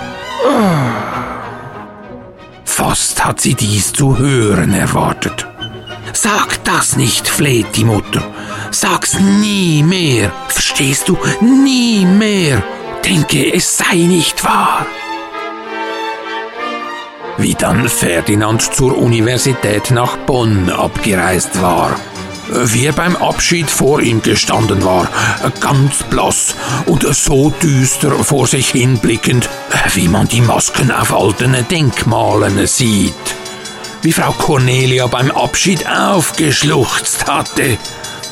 Fast 2.64 3.24
hat 3.24 3.40
sie 3.40 3.54
dies 3.54 3.92
zu 3.92 4.18
hören 4.18 4.72
erwartet. 4.72 5.46
Sag 6.12 6.62
das 6.64 6.96
nicht, 6.96 7.28
fleht 7.28 7.76
die 7.76 7.84
Mutter. 7.84 8.22
Sag's 8.70 9.18
nie 9.18 9.82
mehr. 9.82 10.32
Verstehst 10.48 11.08
du? 11.08 11.18
Nie 11.40 12.04
mehr. 12.04 12.62
Denke, 13.04 13.54
es 13.54 13.76
sei 13.76 13.96
nicht 13.96 14.44
wahr. 14.44 14.86
Wie 17.36 17.54
dann 17.54 17.88
Ferdinand 17.88 18.62
zur 18.62 18.98
Universität 18.98 19.90
nach 19.90 20.16
Bonn 20.18 20.70
abgereist 20.70 21.62
war. 21.62 21.94
Wie 22.50 22.86
er 22.86 22.92
beim 22.92 23.14
Abschied 23.14 23.70
vor 23.70 24.00
ihm 24.00 24.22
gestanden 24.22 24.82
war, 24.82 25.08
ganz 25.60 26.02
blass 26.04 26.54
und 26.86 27.06
so 27.14 27.50
düster 27.50 28.24
vor 28.24 28.46
sich 28.46 28.70
hinblickend, 28.70 29.48
wie 29.94 30.08
man 30.08 30.26
die 30.28 30.40
Masken 30.40 30.90
auf 30.90 31.14
alten 31.14 31.54
Denkmalen 31.70 32.66
sieht 32.66 33.12
wie 34.02 34.12
Frau 34.12 34.32
Cornelia 34.32 35.06
beim 35.06 35.30
Abschied 35.30 35.86
aufgeschluchzt 35.88 37.26
hatte, 37.26 37.78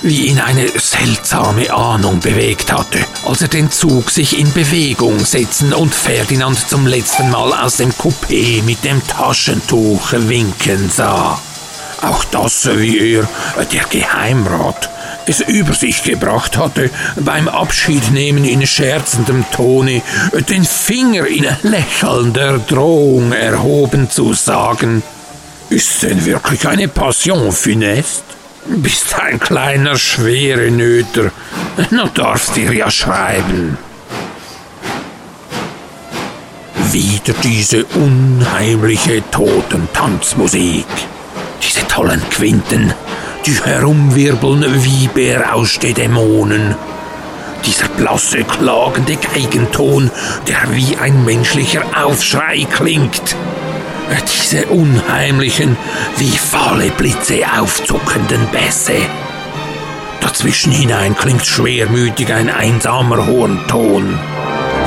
wie 0.03 0.27
ihn 0.27 0.39
eine 0.39 0.69
seltsame 0.69 1.73
Ahnung 1.73 2.21
bewegt 2.21 2.73
hatte, 2.73 2.99
als 3.27 3.43
er 3.43 3.49
den 3.49 3.71
Zug 3.71 4.11
sich 4.11 4.39
in 4.39 4.53
Bewegung 4.53 5.25
setzen 5.25 5.73
und 5.73 5.95
Ferdinand 5.95 6.69
zum 6.69 6.87
letzten 6.87 7.31
Mal 7.31 7.53
aus 7.53 7.79
dem 7.79 7.91
Coupé 7.93 8.63
mit 8.63 8.85
dem 8.85 9.05
Taschentuch 9.07 10.13
winken 10.13 10.91
sah. 10.91 11.41
Auch 12.03 12.25
das, 12.25 12.69
wie 12.77 13.15
er, 13.15 13.29
der 13.73 13.85
Geheimrat, 13.89 14.91
es 15.27 15.41
über 15.41 15.73
sich 15.73 16.05
gebracht 16.05 16.57
hatte, 16.57 16.91
beim 17.17 17.49
Abschiednehmen 17.49 18.45
in 18.45 18.67
scherzendem 18.67 19.45
Tone 19.51 20.03
den 20.49 20.65
Finger 20.65 21.27
in 21.27 21.47
lächelnder 21.63 22.59
Drohung 22.59 23.33
erhoben 23.33 24.11
zu 24.11 24.35
sagen, 24.35 25.03
ist 25.71 26.03
denn 26.03 26.25
wirklich 26.25 26.67
eine 26.67 26.89
Passion 26.89 27.53
funest? 27.53 28.25
Bist 28.67 29.19
ein 29.19 29.39
kleiner 29.39 29.97
schwere 29.97 30.71
Nöter. 30.71 31.31
Na 31.91 32.07
darfst 32.13 32.57
dir 32.57 32.73
ja 32.73 32.91
schreiben. 32.91 33.79
Wieder 36.93 37.35
diese 37.43 37.85
unheimliche 37.85 39.23
Totentanzmusik. 39.31 40.87
Diese 41.63 41.87
tollen 41.89 42.23
Quinten, 42.31 42.93
die 43.45 43.53
herumwirbeln 43.53 44.65
wie 44.85 45.09
berauschte 45.09 45.93
Dämonen. 45.93 46.75
Dieser 47.65 47.89
blasse, 47.89 48.45
klagende 48.45 49.17
Geigenton, 49.17 50.11
der 50.47 50.75
wie 50.75 50.97
ein 50.97 51.25
menschlicher 51.25 51.85
Aufschrei 51.95 52.67
klingt 52.71 53.37
diese 54.47 54.67
unheimlichen, 54.67 55.77
wie 56.17 56.37
fahle 56.37 56.91
Blitze 56.91 57.41
aufzuckenden 57.59 58.47
Bässe. 58.49 58.97
Dazwischen 60.21 60.73
hinein 60.73 61.17
klingt 61.17 61.45
schwermütig 61.45 62.33
ein 62.33 62.51
einsamer 62.51 63.27
Hornton, 63.27 64.19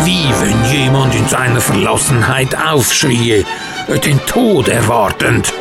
wie 0.04 0.30
wenn 0.42 0.72
jemand 0.72 1.16
in 1.16 1.28
seiner 1.28 1.62
Verlassenheit 1.62 2.56
aufschrie, 2.56 3.46
den 4.06 4.20
Tod 4.26 4.68
erwartend. 4.68 5.54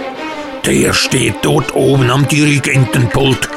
Der 0.67 0.93
steht 0.93 1.37
dort 1.43 1.75
oben 1.75 2.11
am 2.11 2.29
Dirigentenpult, 2.29 3.49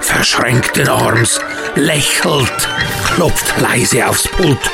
verschränkten 0.00 0.88
Arms, 0.88 1.40
lächelt, 1.74 2.68
klopft 3.14 3.58
leise 3.60 4.06
aufs 4.06 4.28
Pult, 4.28 4.70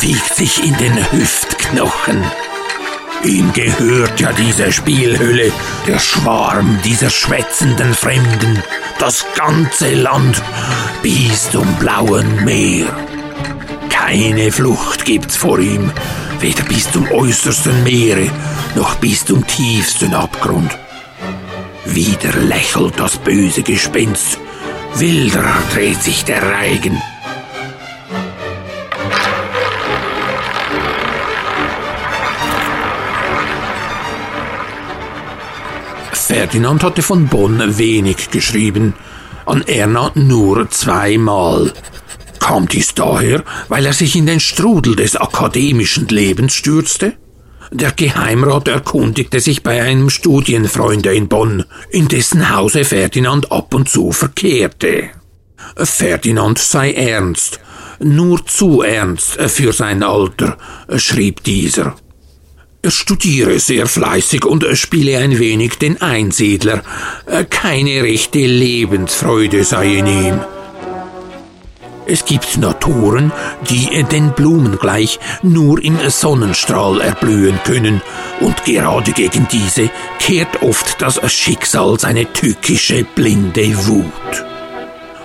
wiegt 0.00 0.34
sich 0.34 0.64
in 0.64 0.76
den 0.78 1.12
Hüftknochen. 1.12 2.24
Ihm 3.24 3.52
gehört 3.52 4.20
ja 4.20 4.32
diese 4.32 4.72
Spielhülle, 4.72 5.52
der 5.86 6.00
Schwarm 6.00 6.80
dieser 6.84 7.08
schwätzenden 7.08 7.94
Fremden, 7.94 8.60
das 8.98 9.24
ganze 9.36 9.94
Land 9.94 10.42
bis 11.02 11.50
zum 11.50 11.66
blauen 11.76 12.44
Meer. 12.44 12.86
Keine 13.90 14.50
Flucht 14.50 15.04
gibt's 15.04 15.36
vor 15.36 15.60
ihm, 15.60 15.92
weder 16.40 16.64
bis 16.64 16.90
zum 16.90 17.08
äußersten 17.12 17.84
Meere 17.84 18.28
noch 18.74 18.96
bis 18.96 19.24
zum 19.24 19.46
tiefsten 19.46 20.14
Abgrund. 20.14 20.76
Wieder 21.84 22.32
lächelt 22.40 22.98
das 22.98 23.18
böse 23.18 23.62
Gespenst, 23.62 24.38
wilder 24.94 25.44
dreht 25.72 26.02
sich 26.02 26.24
der 26.24 26.42
Reigen. 26.42 27.00
Ferdinand 36.26 36.82
hatte 36.82 37.02
von 37.02 37.26
Bonn 37.26 37.78
wenig 37.78 38.30
geschrieben, 38.30 38.94
an 39.44 39.62
Erna 39.62 40.12
nur 40.14 40.70
zweimal. 40.70 41.72
Kam 42.38 42.68
dies 42.68 42.94
daher, 42.94 43.44
weil 43.68 43.86
er 43.86 43.92
sich 43.92 44.16
in 44.16 44.26
den 44.26 44.40
Strudel 44.40 44.96
des 44.96 45.16
akademischen 45.16 46.08
Lebens 46.08 46.54
stürzte? 46.54 47.14
Der 47.70 47.92
Geheimrat 47.92 48.68
erkundigte 48.68 49.40
sich 49.40 49.62
bei 49.62 49.82
einem 49.82 50.10
Studienfreunde 50.10 51.14
in 51.14 51.28
Bonn, 51.28 51.64
in 51.90 52.08
dessen 52.08 52.54
Hause 52.54 52.84
Ferdinand 52.84 53.50
ab 53.50 53.74
und 53.74 53.88
zu 53.88 54.12
verkehrte. 54.12 55.10
Ferdinand 55.76 56.58
sei 56.58 56.92
ernst, 56.92 57.60
nur 57.98 58.44
zu 58.46 58.82
ernst 58.82 59.40
für 59.40 59.72
sein 59.72 60.02
Alter, 60.02 60.58
schrieb 60.96 61.42
dieser. 61.44 61.96
Er 62.84 62.90
studiere 62.90 63.60
sehr 63.60 63.86
fleißig 63.86 64.44
und 64.44 64.64
spiele 64.76 65.18
ein 65.18 65.38
wenig 65.38 65.78
den 65.78 66.02
Einsiedler. 66.02 66.82
Keine 67.48 68.02
rechte 68.02 68.40
Lebensfreude 68.40 69.62
sei 69.62 69.98
in 69.98 70.06
ihm. 70.08 70.40
Es 72.06 72.24
gibt 72.24 72.58
Naturen, 72.58 73.30
die 73.70 74.02
den 74.10 74.32
Blumen 74.32 74.78
gleich 74.80 75.20
nur 75.44 75.80
im 75.80 75.96
Sonnenstrahl 76.10 77.00
erblühen 77.00 77.60
können, 77.64 78.02
und 78.40 78.64
gerade 78.64 79.12
gegen 79.12 79.46
diese 79.52 79.88
kehrt 80.18 80.62
oft 80.62 81.00
das 81.00 81.20
Schicksal 81.32 82.00
seine 82.00 82.32
tückische, 82.32 83.06
blinde 83.14 83.86
Wut. 83.86 84.51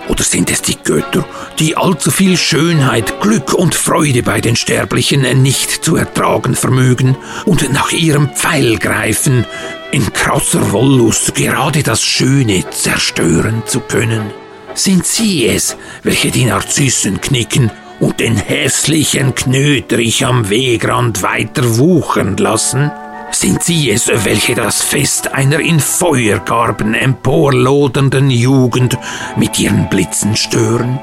Oder 0.08 0.24
sind 0.24 0.50
es 0.50 0.62
die 0.62 0.76
Götter, 0.82 1.24
die 1.58 1.76
allzu 1.76 2.10
viel 2.10 2.36
Schönheit, 2.36 3.20
Glück 3.20 3.52
und 3.52 3.74
Freude 3.74 4.22
bei 4.22 4.40
den 4.40 4.56
Sterblichen 4.56 5.42
nicht 5.42 5.84
zu 5.84 5.96
ertragen 5.96 6.54
vermögen 6.54 7.16
und 7.44 7.72
nach 7.72 7.92
ihrem 7.92 8.30
Pfeil 8.30 8.78
greifen, 8.78 9.44
in 9.92 10.12
krasser 10.12 10.72
Wollust 10.72 11.34
gerade 11.34 11.82
das 11.82 12.02
Schöne 12.02 12.64
zerstören 12.70 13.62
zu 13.66 13.80
können? 13.80 14.30
Sind 14.74 15.06
sie 15.06 15.46
es, 15.46 15.76
welche 16.02 16.30
die 16.30 16.44
Narzissen 16.44 17.20
knicken 17.20 17.70
und 18.00 18.20
den 18.20 18.36
hässlichen 18.36 19.34
Knöterich 19.34 20.24
am 20.24 20.48
Wegrand 20.50 21.22
weiter 21.22 21.78
wuchern 21.78 22.36
lassen? 22.36 22.90
Sind 23.30 23.62
sie 23.62 23.90
es, 23.90 24.08
welche 24.24 24.54
das 24.54 24.82
Fest 24.82 25.32
einer 25.32 25.60
in 25.60 25.80
Feuergarben 25.80 26.94
emporlodernden 26.94 28.30
Jugend 28.30 28.98
mit 29.36 29.58
ihren 29.58 29.88
Blitzen 29.88 30.36
stören? 30.36 30.98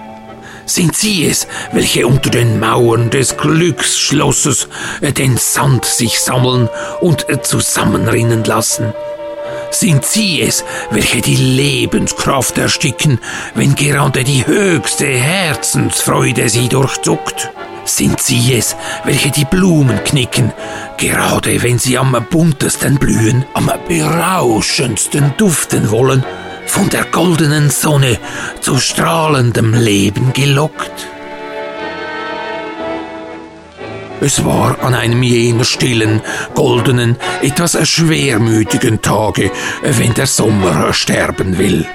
Sind 0.66 0.96
sie 0.96 1.28
es, 1.28 1.48
welche 1.72 2.08
unter 2.08 2.32
den 2.32 2.60
Mauern 2.60 3.12
des 3.12 3.38
Glücksschlosses 3.38 4.68
den 5.02 5.38
Sand 5.38 5.86
sich 5.86 6.20
sammeln 6.20 6.68
und 7.02 7.28
zusammenrinnen 7.44 8.44
lassen? 8.44 8.94
Sind 9.70 10.06
sie 10.06 10.42
es, 10.42 10.64
welche 10.90 11.22
die 11.22 11.36
Lebenskraft 11.36 12.58
ersticken, 12.58 13.20
wenn 13.54 13.76
gerade 13.76 14.24
die 14.24 14.46
höchste 14.48 15.06
Herzensfreude 15.06 16.50
sie 16.50 16.70
durchzuckt? 16.70 17.52
Sind 17.86 18.20
sie 18.20 18.54
es, 18.54 18.76
welche 19.04 19.30
die 19.30 19.46
Blumen 19.46 20.04
knicken, 20.04 20.52
gerade 20.98 21.62
wenn 21.62 21.78
sie 21.78 21.98
am 21.98 22.18
buntesten 22.30 22.98
blühen, 22.98 23.46
am 23.54 23.72
berauschendsten 23.88 25.34
duften 25.38 25.92
wollen, 25.92 26.24
von 26.66 26.90
der 26.90 27.06
goldenen 27.06 27.70
Sonne 27.70 28.18
zu 28.60 28.80
strahlendem 28.80 29.76
Leben 29.76 30.34
gelockt? 30.34 31.08
Es 34.20 34.44
war 34.44 34.84
an 34.84 34.96
einem 34.96 35.22
jener 35.22 35.66
stillen, 35.66 36.22
goldenen, 36.56 37.18
etwas 37.44 37.78
schwermütigen 37.88 39.02
Tage, 39.04 39.52
wenn 39.84 40.16
der 40.16 40.26
Sommer 40.26 40.92
sterben 40.94 41.60
will. 41.60 41.86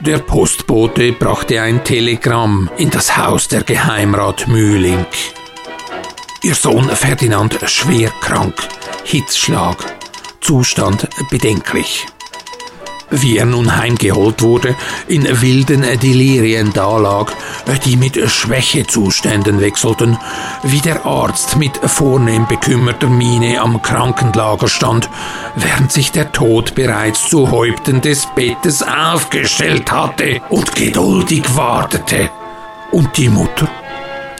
Der 0.00 0.18
Postbote 0.18 1.12
brachte 1.12 1.60
ein 1.60 1.84
Telegramm 1.84 2.70
in 2.78 2.88
das 2.88 3.18
Haus 3.18 3.48
der 3.48 3.64
Geheimrat 3.64 4.48
Mühling. 4.48 5.04
Ihr 6.42 6.54
Sohn 6.54 6.88
Ferdinand 6.88 7.58
schwer 7.66 8.10
krank, 8.22 8.54
Hitzschlag, 9.04 9.76
Zustand 10.40 11.06
bedenklich. 11.28 12.06
Wie 13.10 13.38
er 13.38 13.46
nun 13.46 13.76
heimgeholt 13.76 14.40
wurde, 14.40 14.76
in 15.08 15.26
wilden 15.42 15.82
Delirien 16.00 16.72
dalag, 16.72 17.32
die 17.84 17.96
mit 17.96 18.16
Schwächezuständen 18.30 19.60
wechselten, 19.60 20.16
wie 20.62 20.80
der 20.80 21.04
Arzt 21.04 21.56
mit 21.56 21.76
vornehm 21.76 22.46
bekümmerter 22.46 23.08
Miene 23.08 23.60
am 23.60 23.82
Krankenlager 23.82 24.68
stand, 24.68 25.10
während 25.56 25.90
sich 25.90 26.12
der 26.12 26.30
Tod 26.30 26.76
bereits 26.76 27.28
zu 27.28 27.50
Häupten 27.50 28.00
des 28.00 28.26
Bettes 28.34 28.82
aufgestellt 28.82 29.90
hatte 29.90 30.40
und 30.48 30.76
geduldig 30.76 31.42
wartete. 31.56 32.30
Und 32.92 33.16
die 33.16 33.28
Mutter? 33.28 33.68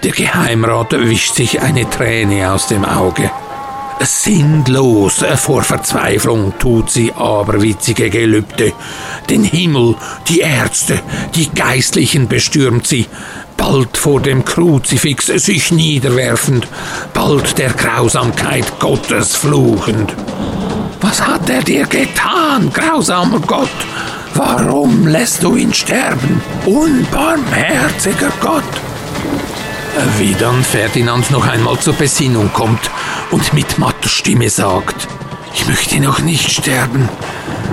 Der 0.04 0.12
Geheimrat 0.12 0.92
wischt 0.92 1.34
sich 1.34 1.60
eine 1.60 1.88
Träne 1.90 2.52
aus 2.52 2.68
dem 2.68 2.84
Auge. 2.84 3.30
Sinnlos 4.02 5.24
vor 5.36 5.62
Verzweiflung 5.62 6.54
tut 6.58 6.90
sie 6.90 7.12
aberwitzige 7.12 8.08
Gelübde. 8.08 8.72
Den 9.28 9.44
Himmel, 9.44 9.94
die 10.28 10.40
Ärzte, 10.40 11.00
die 11.34 11.50
Geistlichen 11.50 12.26
bestürmt 12.26 12.86
sie, 12.86 13.06
bald 13.56 13.98
vor 13.98 14.20
dem 14.20 14.44
Kruzifix 14.44 15.26
sich 15.26 15.70
niederwerfend, 15.70 16.66
bald 17.12 17.58
der 17.58 17.70
Grausamkeit 17.70 18.78
Gottes 18.78 19.36
fluchend. 19.36 20.14
Was 21.02 21.26
hat 21.26 21.50
er 21.50 21.62
dir 21.62 21.86
getan, 21.86 22.70
grausamer 22.72 23.40
Gott? 23.40 23.68
Warum 24.34 25.06
lässt 25.06 25.42
du 25.42 25.56
ihn 25.56 25.74
sterben, 25.74 26.40
unbarmherziger 26.64 28.32
Gott? 28.40 28.64
Wie 30.18 30.34
dann 30.34 30.62
Ferdinand 30.62 31.30
noch 31.30 31.46
einmal 31.46 31.78
zur 31.78 31.94
Besinnung 31.94 32.50
kommt 32.52 32.90
und 33.30 33.52
mit 33.52 33.78
matter 33.78 34.08
Stimme 34.08 34.50
sagt, 34.50 35.08
ich 35.54 35.66
möchte 35.66 36.00
noch 36.00 36.20
nicht 36.20 36.50
sterben, 36.50 37.08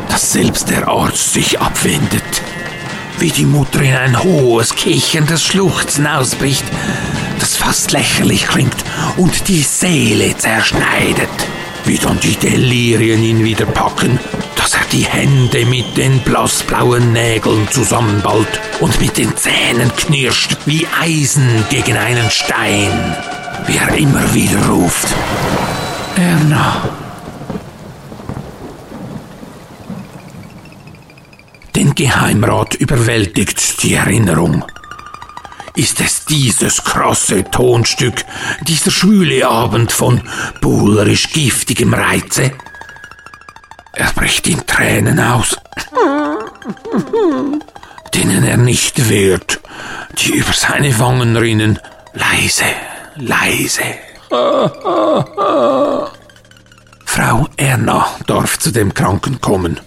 dass 0.10 0.32
selbst 0.32 0.70
der 0.70 0.88
Arzt 0.88 1.34
sich 1.34 1.60
abwendet. 1.60 2.42
Wie 3.20 3.32
die 3.32 3.46
Mutter 3.46 3.82
in 3.82 3.96
ein 3.96 4.24
hohes, 4.24 4.76
kicherndes 4.76 5.44
Schluchzen 5.44 6.06
ausbricht, 6.06 6.66
das 7.40 7.56
fast 7.56 7.92
lächerlich 7.92 8.48
klingt 8.48 8.84
und 9.18 9.48
die 9.48 9.64
Seele 9.64 10.38
zerschneidet. 10.38 11.30
Wie 11.86 11.98
dann 11.98 12.20
die 12.20 12.36
Delirien 12.36 13.24
ihn 13.24 13.44
wieder 13.44 13.66
packen 13.66 14.20
dass 14.68 14.82
er 14.82 14.86
die 14.92 15.06
Hände 15.06 15.66
mit 15.66 15.96
den 15.96 16.20
blassblauen 16.20 17.14
Nägeln 17.14 17.70
zusammenballt 17.72 18.60
und 18.82 19.00
mit 19.00 19.18
den 19.18 19.34
Zähnen 19.38 19.96
knirscht 19.96 20.58
wie 20.66 20.86
Eisen 21.00 21.64
gegen 21.70 21.96
einen 21.96 22.30
Stein, 22.30 23.16
wie 23.68 23.78
er 23.78 23.96
immer 23.96 24.34
wieder 24.34 24.66
ruft. 24.68 25.08
Erna. 26.16 26.90
Den 31.76 31.94
Geheimrat 31.94 32.74
überwältigt 32.76 33.84
die 33.84 33.94
Erinnerung. 33.94 34.66
Ist 35.76 36.02
es 36.02 36.26
dieses 36.26 36.84
krasse 36.84 37.44
Tonstück, 37.44 38.26
dieser 38.62 38.90
schwüle 38.90 39.48
Abend 39.48 39.92
von 39.92 40.22
buhlerisch 40.60 41.32
giftigem 41.34 41.94
Reize? 41.94 42.52
Er 43.94 44.12
bricht 44.14 44.48
in 44.48 44.66
Tränen 44.66 45.20
aus, 45.20 45.56
denen 48.16 48.44
er 48.44 48.58
nicht 48.58 49.08
wehrt, 49.10 49.60
die 50.18 50.32
über 50.32 50.54
seine 50.54 50.98
Wangen 50.98 51.38
rinnen, 51.38 51.78
leise, 52.14 52.66
leise. 53.20 53.84
Frau 57.06 57.48
Erna 57.58 58.08
darf 58.28 58.60
zu 58.60 58.72
dem 58.72 58.94
Kranken 58.94 59.42
kommen. 59.42 59.80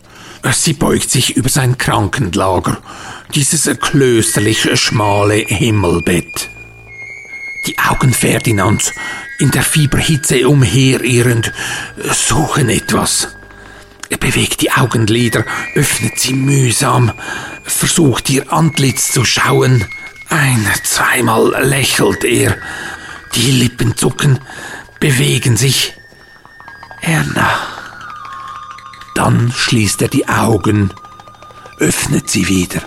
Sie 0.53 0.73
beugt 0.73 1.11
sich 1.11 1.37
über 1.37 1.49
sein 1.49 1.77
Krankenlager, 1.79 2.79
dieses 3.35 3.71
klösterlich 3.81 4.69
schmale 4.81 5.35
Himmelbett. 5.35 6.49
Die 7.67 7.79
Augen 7.79 8.15
Ferdinands, 8.15 8.93
in 9.39 9.51
der 9.51 9.63
Fieberhitze 9.63 10.49
umherirrend, 10.49 11.53
suchen 12.13 12.71
etwas. 12.71 13.29
Er 14.09 14.17
bewegt 14.17 14.63
die 14.63 14.73
Augenlider, 14.73 15.45
öffnet 15.75 16.19
sie 16.19 16.35
mühsam, 16.35 17.13
versucht 17.63 18.31
ihr 18.31 18.51
Antlitz 18.53 19.13
zu 19.13 19.25
schauen. 19.25 19.85
Ein, 20.31 20.67
zweimal 20.83 21.65
lächelt 21.65 22.25
er. 22.25 22.57
Die 23.35 23.51
Lippen 23.51 23.97
zucken, 23.97 24.39
bewegen 24.99 25.57
sich. 25.57 25.95
Erna. 27.01 27.49
Dann 29.15 29.53
schließt 29.53 30.03
er 30.03 30.09
die 30.09 30.29
Augen, 30.29 30.93
öffnet 31.79 32.29
sie 32.29 32.49
wieder. 32.49 32.83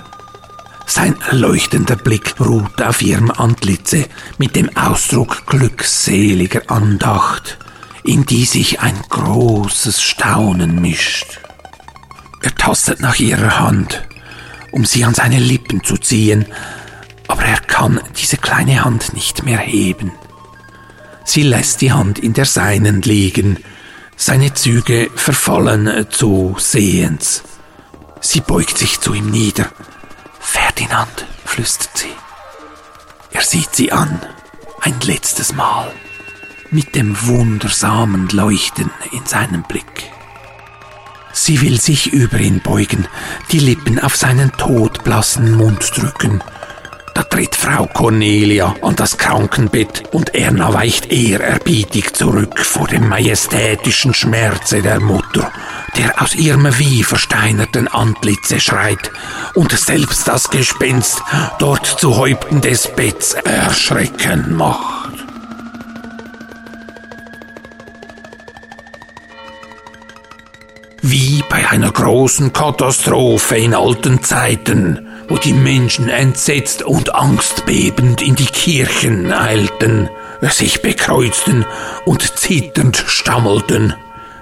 Sein 0.86 1.16
leuchtender 1.32 1.96
Blick 1.96 2.40
ruht 2.40 2.82
auf 2.82 3.02
ihrem 3.02 3.32
Antlitze 3.32 4.08
mit 4.38 4.56
dem 4.56 4.76
Ausdruck 4.78 5.48
glückseliger 5.48 6.70
Andacht 6.70 7.58
in 8.04 8.26
die 8.26 8.46
sich 8.46 8.82
ein 8.82 9.00
großes 9.10 10.02
Staunen 10.02 10.82
mischt. 10.82 11.40
Er 12.42 12.54
tastet 12.56 13.00
nach 13.00 13.20
ihrer 13.20 13.60
Hand, 13.60 14.04
um 14.72 14.86
sie 14.86 15.06
an 15.06 15.14
seine 15.14 15.40
Lippen 15.40 15.84
zu 15.84 15.98
ziehen, 15.98 16.46
aber 17.28 17.44
er 17.44 17.60
kann 17.60 18.02
diese 18.18 18.38
kleine 18.38 18.84
Hand 18.84 19.14
nicht 19.14 19.44
mehr 19.44 19.60
heben. 19.60 20.12
Sie 21.24 21.44
lässt 21.44 21.82
die 21.82 21.92
Hand 21.92 22.20
in 22.20 22.34
der 22.34 22.46
seinen 22.46 23.02
liegen, 23.02 23.58
seine 24.16 24.54
Züge 24.54 25.10
verfallen 25.16 26.08
zu 26.10 26.56
Sehens. 26.60 27.44
Sie 28.22 28.42
beugt 28.42 28.78
sich 28.78 29.00
zu 29.00 29.14
ihm 29.14 29.30
nieder. 29.30 29.72
Ferdinand, 30.40 31.26
flüstert 31.46 31.98
sie. 31.98 32.14
Er 33.32 33.42
sieht 33.42 33.76
sie 33.76 33.92
an, 33.92 34.22
ein 34.82 35.00
letztes 35.02 35.54
Mal 35.54 35.92
mit 36.72 36.96
dem 36.96 37.16
wundersamen 37.28 38.30
Leuchten 38.30 38.90
in 39.12 39.26
seinem 39.26 39.64
Blick. 39.64 40.12
Sie 41.32 41.62
will 41.62 41.80
sich 41.80 42.14
über 42.14 42.40
ihn 42.40 42.62
beugen, 42.62 43.08
die 43.52 43.60
Lippen 43.60 44.00
auf 44.00 44.16
seinen 44.16 44.52
todblassen 44.54 45.56
Mund 45.56 45.92
drücken. 45.96 46.44
Da 47.14 47.22
tritt 47.22 47.56
Frau 47.56 47.86
Cornelia 47.86 48.76
an 48.82 48.96
das 48.96 49.18
Krankenbett 49.18 50.04
und 50.14 50.34
Erna 50.34 50.74
weicht 50.74 51.12
ehrerbietig 51.12 52.14
zurück 52.14 52.60
vor 52.60 52.88
dem 52.88 53.08
majestätischen 53.08 54.16
Schmerze 54.16 54.82
der 54.82 55.00
Mutter, 55.00 55.52
der 55.98 56.20
aus 56.22 56.34
ihrem 56.34 56.68
wie 56.80 57.04
versteinerten 57.04 57.88
Antlitze 57.88 58.60
schreit 58.60 59.12
und 59.54 59.72
selbst 59.72 60.28
das 60.28 60.50
Gespenst 60.50 61.22
dort 61.60 61.86
zu 61.86 62.18
Häupten 62.18 62.62
des 62.62 62.88
Betts 62.88 63.34
erschrecken 63.34 64.56
macht. 64.56 65.04
Wie 71.06 71.44
bei 71.50 71.70
einer 71.70 71.92
großen 71.92 72.54
Katastrophe 72.54 73.58
in 73.58 73.76
alten 73.76 74.24
Zeiten, 74.24 75.03
wo 75.28 75.38
die 75.38 75.54
Menschen 75.54 76.10
entsetzt 76.10 76.84
und 76.84 77.16
angstbebend 77.16 78.22
in 78.22 78.36
die 78.36 78.46
Kirchen 78.46 79.32
eilten, 79.32 80.10
sich 80.42 80.82
bekreuzten 80.82 81.66
und 82.06 82.38
zitternd 82.38 83.04
stammelten, 83.08 83.94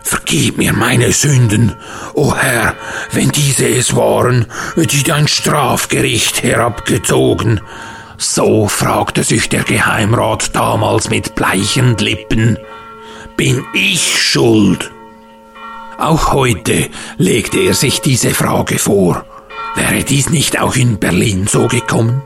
Vergib 0.04 0.58
mir 0.58 0.74
meine 0.74 1.12
Sünden, 1.12 1.76
o 2.14 2.36
Herr, 2.36 2.76
wenn 3.12 3.30
diese 3.30 3.68
es 3.68 3.96
waren, 3.96 4.48
die 4.76 5.04
dein 5.04 5.28
Strafgericht 5.28 6.44
herabgezogen. 6.44 7.62
So 8.18 8.68
fragte 8.68 9.24
sich 9.24 9.50
der 9.50 9.64
Geheimrat 9.64 10.56
damals 10.56 11.10
mit 11.10 11.36
bleichen 11.36 11.98
Lippen. 11.98 12.58
Bin 13.38 13.64
ich 13.74 14.22
schuld? 14.22 14.92
Auch 15.98 16.34
heute 16.34 16.90
legte 17.18 17.60
er 17.60 17.74
sich 17.74 18.02
diese 18.02 18.32
Frage 18.32 18.80
vor. 18.80 19.24
Wäre 19.76 20.04
dies 20.04 20.30
nicht 20.30 20.60
auch 20.60 20.76
in 20.76 21.00
Berlin 21.00 21.48
so 21.48 21.68
gekommen? 21.68 22.22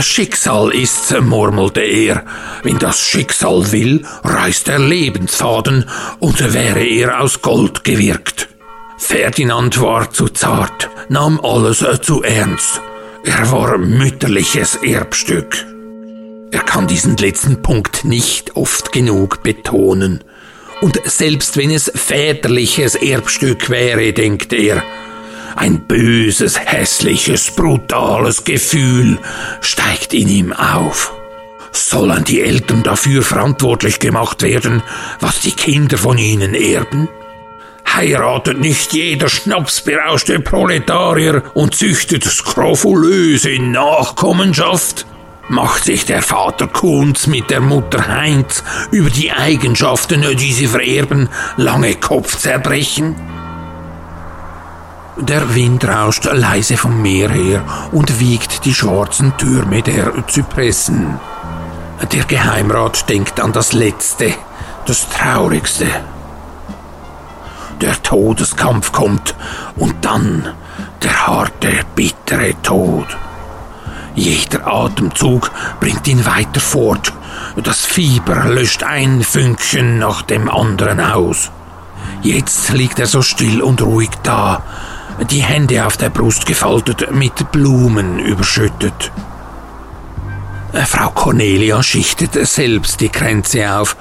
Schicksal 0.00 0.70
ist's, 0.74 1.14
murmelte 1.20 1.80
er. 1.80 2.24
Wenn 2.62 2.78
das 2.78 3.00
Schicksal 3.00 3.70
will, 3.72 4.04
reißt 4.24 4.66
der 4.66 4.80
Lebensfaden 4.80 5.88
und 6.18 6.52
wäre 6.52 6.84
er 6.84 7.20
aus 7.20 7.42
Gold 7.42 7.84
gewirkt. 7.84 8.48
Ferdinand 8.98 9.80
war 9.80 10.10
zu 10.10 10.28
zart, 10.28 10.90
nahm 11.08 11.40
alles 11.40 11.84
zu 12.02 12.22
ernst. 12.22 12.80
Er 13.24 13.50
war 13.52 13.78
mütterliches 13.78 14.76
Erbstück. 14.76 15.64
Er 16.50 16.60
kann 16.60 16.86
diesen 16.86 17.16
letzten 17.16 17.62
Punkt 17.62 18.04
nicht 18.04 18.56
oft 18.56 18.92
genug 18.92 19.42
betonen. 19.42 20.22
Und 20.80 21.00
selbst 21.04 21.56
wenn 21.56 21.70
es 21.70 21.90
väterliches 21.94 22.94
Erbstück 22.94 23.70
wäre, 23.70 24.12
denkt 24.12 24.52
er, 24.52 24.82
ein 25.56 25.80
böses, 25.86 26.58
hässliches, 26.58 27.50
brutales 27.52 28.44
Gefühl 28.44 29.18
steigt 29.60 30.14
in 30.14 30.28
ihm 30.28 30.52
auf. 30.52 31.12
Sollen 31.72 32.24
die 32.24 32.40
Eltern 32.40 32.82
dafür 32.82 33.22
verantwortlich 33.22 33.98
gemacht 33.98 34.42
werden, 34.42 34.82
was 35.20 35.40
die 35.40 35.52
Kinder 35.52 35.98
von 35.98 36.18
ihnen 36.18 36.54
erben? 36.54 37.08
Heiratet 37.92 38.60
nicht 38.60 38.92
jeder 38.92 39.28
schnapsberauschte 39.28 40.40
Proletarier 40.40 41.42
und 41.54 41.74
züchtet 41.74 42.24
skrofulöse 42.24 43.60
Nachkommenschaft? 43.60 45.06
Macht 45.48 45.84
sich 45.84 46.06
der 46.06 46.22
Vater 46.22 46.66
Kunz 46.66 47.26
mit 47.26 47.50
der 47.50 47.60
Mutter 47.60 48.08
Heinz 48.08 48.64
über 48.90 49.10
die 49.10 49.30
Eigenschaften, 49.30 50.24
die 50.36 50.52
sie 50.52 50.66
vererben, 50.66 51.28
lange 51.56 51.94
Kopfzerbrechen? 51.96 53.14
Der 55.16 55.54
Wind 55.54 55.86
rauscht 55.86 56.24
leise 56.24 56.76
vom 56.76 57.00
Meer 57.00 57.30
her 57.30 57.62
und 57.92 58.18
wiegt 58.18 58.64
die 58.64 58.74
schwarzen 58.74 59.36
Türme 59.36 59.80
der 59.80 60.12
Zypressen. 60.26 61.20
Der 62.12 62.24
Geheimrat 62.24 63.08
denkt 63.08 63.38
an 63.38 63.52
das 63.52 63.72
Letzte, 63.72 64.34
das 64.86 65.08
Traurigste. 65.08 65.86
Der 67.80 68.02
Todeskampf 68.02 68.90
kommt 68.90 69.36
und 69.76 70.04
dann 70.04 70.48
der 71.02 71.26
harte, 71.28 71.72
bittere 71.94 72.60
Tod. 72.62 73.06
Jeder 74.16 74.66
Atemzug 74.66 75.52
bringt 75.78 76.08
ihn 76.08 76.26
weiter 76.26 76.60
fort. 76.60 77.12
Das 77.62 77.84
Fieber 77.84 78.46
löscht 78.46 78.82
ein 78.82 79.22
Fünkchen 79.22 80.00
nach 80.00 80.22
dem 80.22 80.50
anderen 80.50 81.00
aus. 81.00 81.52
Jetzt 82.22 82.70
liegt 82.70 82.98
er 82.98 83.06
so 83.06 83.22
still 83.22 83.62
und 83.62 83.80
ruhig 83.80 84.10
da, 84.22 84.62
die 85.30 85.42
Hände 85.42 85.86
auf 85.86 85.96
der 85.96 86.10
Brust 86.10 86.46
gefaltet, 86.46 87.12
mit 87.12 87.52
Blumen 87.52 88.18
überschüttet. 88.18 89.12
Äh, 90.72 90.84
Frau 90.84 91.10
Cornelia 91.10 91.82
schichtet 91.82 92.34
selbst 92.46 93.00
die 93.00 93.08
Kränze 93.08 93.72
auf, 93.72 93.96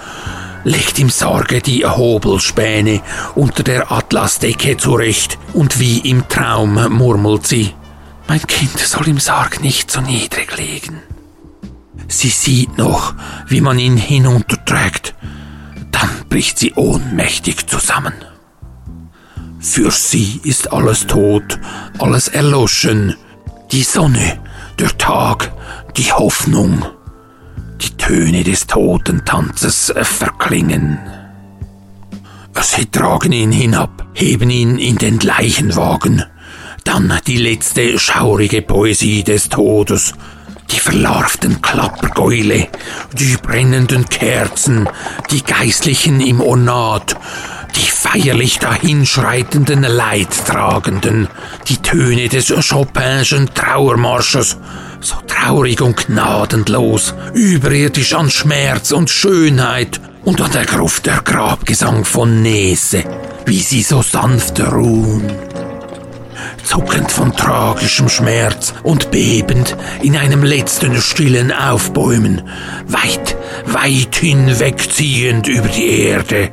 legt 0.63 0.97
im 0.99 1.09
Sorge 1.09 1.61
die 1.61 1.85
Hobelspäne 1.85 3.01
unter 3.35 3.63
der 3.63 3.91
Atlasdecke 3.91 4.77
zurecht 4.77 5.37
und 5.53 5.79
wie 5.79 5.99
im 5.99 6.27
Traum 6.29 6.79
murmelt 6.89 7.45
sie, 7.45 7.73
mein 8.27 8.45
Kind 8.47 8.79
soll 8.79 9.07
im 9.09 9.19
Sarg 9.19 9.61
nicht 9.61 9.91
so 9.91 10.01
niedrig 10.01 10.57
liegen. 10.57 11.01
Sie 12.07 12.29
sieht 12.29 12.77
noch, 12.77 13.13
wie 13.47 13.61
man 13.61 13.79
ihn 13.79 13.97
hinunterträgt, 13.97 15.13
dann 15.91 16.09
bricht 16.29 16.57
sie 16.57 16.73
ohnmächtig 16.73 17.67
zusammen. 17.67 18.13
Für 19.63 19.91
sie 19.91 20.41
ist 20.43 20.73
alles 20.73 21.07
tot, 21.07 21.57
alles 21.97 22.27
erloschen. 22.27 23.15
Die 23.71 23.83
Sonne, 23.83 24.39
der 24.77 24.95
Tag, 24.97 25.53
die 25.95 26.11
Hoffnung. 26.11 26.85
Die 27.81 27.95
Töne 27.97 28.43
des 28.43 28.67
Totentanzes 28.67 29.93
verklingen. 30.01 30.99
Sie 32.61 32.85
tragen 32.87 33.31
ihn 33.31 33.51
hinab, 33.51 34.05
heben 34.13 34.49
ihn 34.49 34.77
in 34.77 34.97
den 34.97 35.19
Leichenwagen. 35.19 36.23
Dann 36.83 37.19
die 37.25 37.37
letzte 37.37 37.97
schaurige 37.97 38.61
Poesie 38.61 39.23
des 39.23 39.47
Todes, 39.47 40.13
die 40.71 40.79
verlarvten 40.79 41.61
Klappergäule, 41.61 42.67
die 43.13 43.37
brennenden 43.41 44.05
Kerzen, 44.05 44.89
die 45.31 45.43
Geistlichen 45.43 46.21
im 46.21 46.41
Ornat, 46.41 47.15
die 47.75 47.89
feierlich 47.89 48.59
dahinschreitenden 48.59 49.83
Leidtragenden, 49.83 51.27
die 51.67 51.77
Töne 51.77 52.29
des 52.29 52.53
Chopinschen 52.69 53.53
Trauermarsches, 53.53 54.57
so 54.99 55.15
traurig 55.27 55.81
und 55.81 56.07
gnadenlos, 56.07 57.13
überirdisch 57.33 58.13
an 58.13 58.29
Schmerz 58.29 58.91
und 58.91 59.09
Schönheit 59.09 59.99
und 60.23 60.41
an 60.41 60.51
der 60.51 60.65
Gruft 60.65 61.05
der 61.05 61.21
Grabgesang 61.21 62.05
von 62.05 62.41
Nese, 62.41 63.03
wie 63.45 63.59
sie 63.59 63.81
so 63.81 64.01
sanft 64.01 64.59
ruhen 64.59 65.31
zuckend 66.63 67.11
von 67.11 67.35
tragischem 67.35 68.09
Schmerz 68.09 68.73
und 68.83 69.11
bebend 69.11 69.77
in 70.01 70.17
einem 70.17 70.43
letzten 70.43 70.99
stillen 71.01 71.51
Aufbäumen, 71.51 72.41
weit, 72.87 73.35
weit 73.65 74.15
hinwegziehend 74.15 75.47
über 75.47 75.67
die 75.67 76.01
Erde 76.01 76.51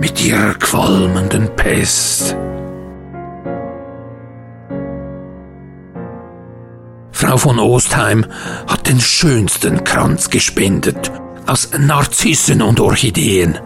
mit 0.00 0.24
ihrer 0.24 0.54
qualmenden 0.54 1.54
Pest. 1.56 2.36
Frau 7.12 7.36
von 7.36 7.58
Ostheim 7.58 8.26
hat 8.66 8.88
den 8.88 9.00
schönsten 9.00 9.84
Kranz 9.84 10.30
gespendet, 10.30 11.10
aus 11.46 11.70
Narzissen 11.78 12.60
und 12.60 12.80
Orchideen. 12.80 13.58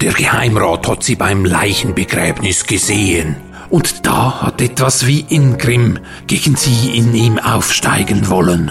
Der 0.00 0.12
Geheimrat 0.12 0.86
hat 0.86 1.02
sie 1.02 1.16
beim 1.16 1.44
Leichenbegräbnis 1.44 2.66
gesehen 2.66 3.36
und 3.70 4.06
da 4.06 4.42
hat 4.42 4.60
etwas 4.60 5.06
wie 5.06 5.20
Ingrim 5.28 5.98
gegen 6.26 6.56
sie 6.56 6.96
in 6.96 7.14
ihm 7.14 7.38
aufsteigen 7.38 8.28
wollen. 8.28 8.70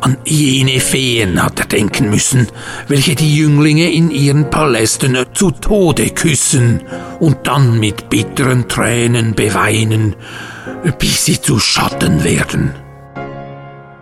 An 0.00 0.16
jene 0.24 0.80
Feen 0.80 1.42
hat 1.42 1.60
er 1.60 1.66
denken 1.66 2.08
müssen, 2.08 2.48
welche 2.88 3.14
die 3.14 3.36
Jünglinge 3.36 3.90
in 3.90 4.10
ihren 4.10 4.48
Palästen 4.48 5.16
zu 5.34 5.50
Tode 5.50 6.08
küssen 6.10 6.80
und 7.18 7.46
dann 7.46 7.78
mit 7.78 8.08
bitteren 8.08 8.66
Tränen 8.66 9.34
beweinen, 9.34 10.16
bis 10.98 11.26
sie 11.26 11.40
zu 11.40 11.58
Schatten 11.58 12.24
werden. 12.24 12.74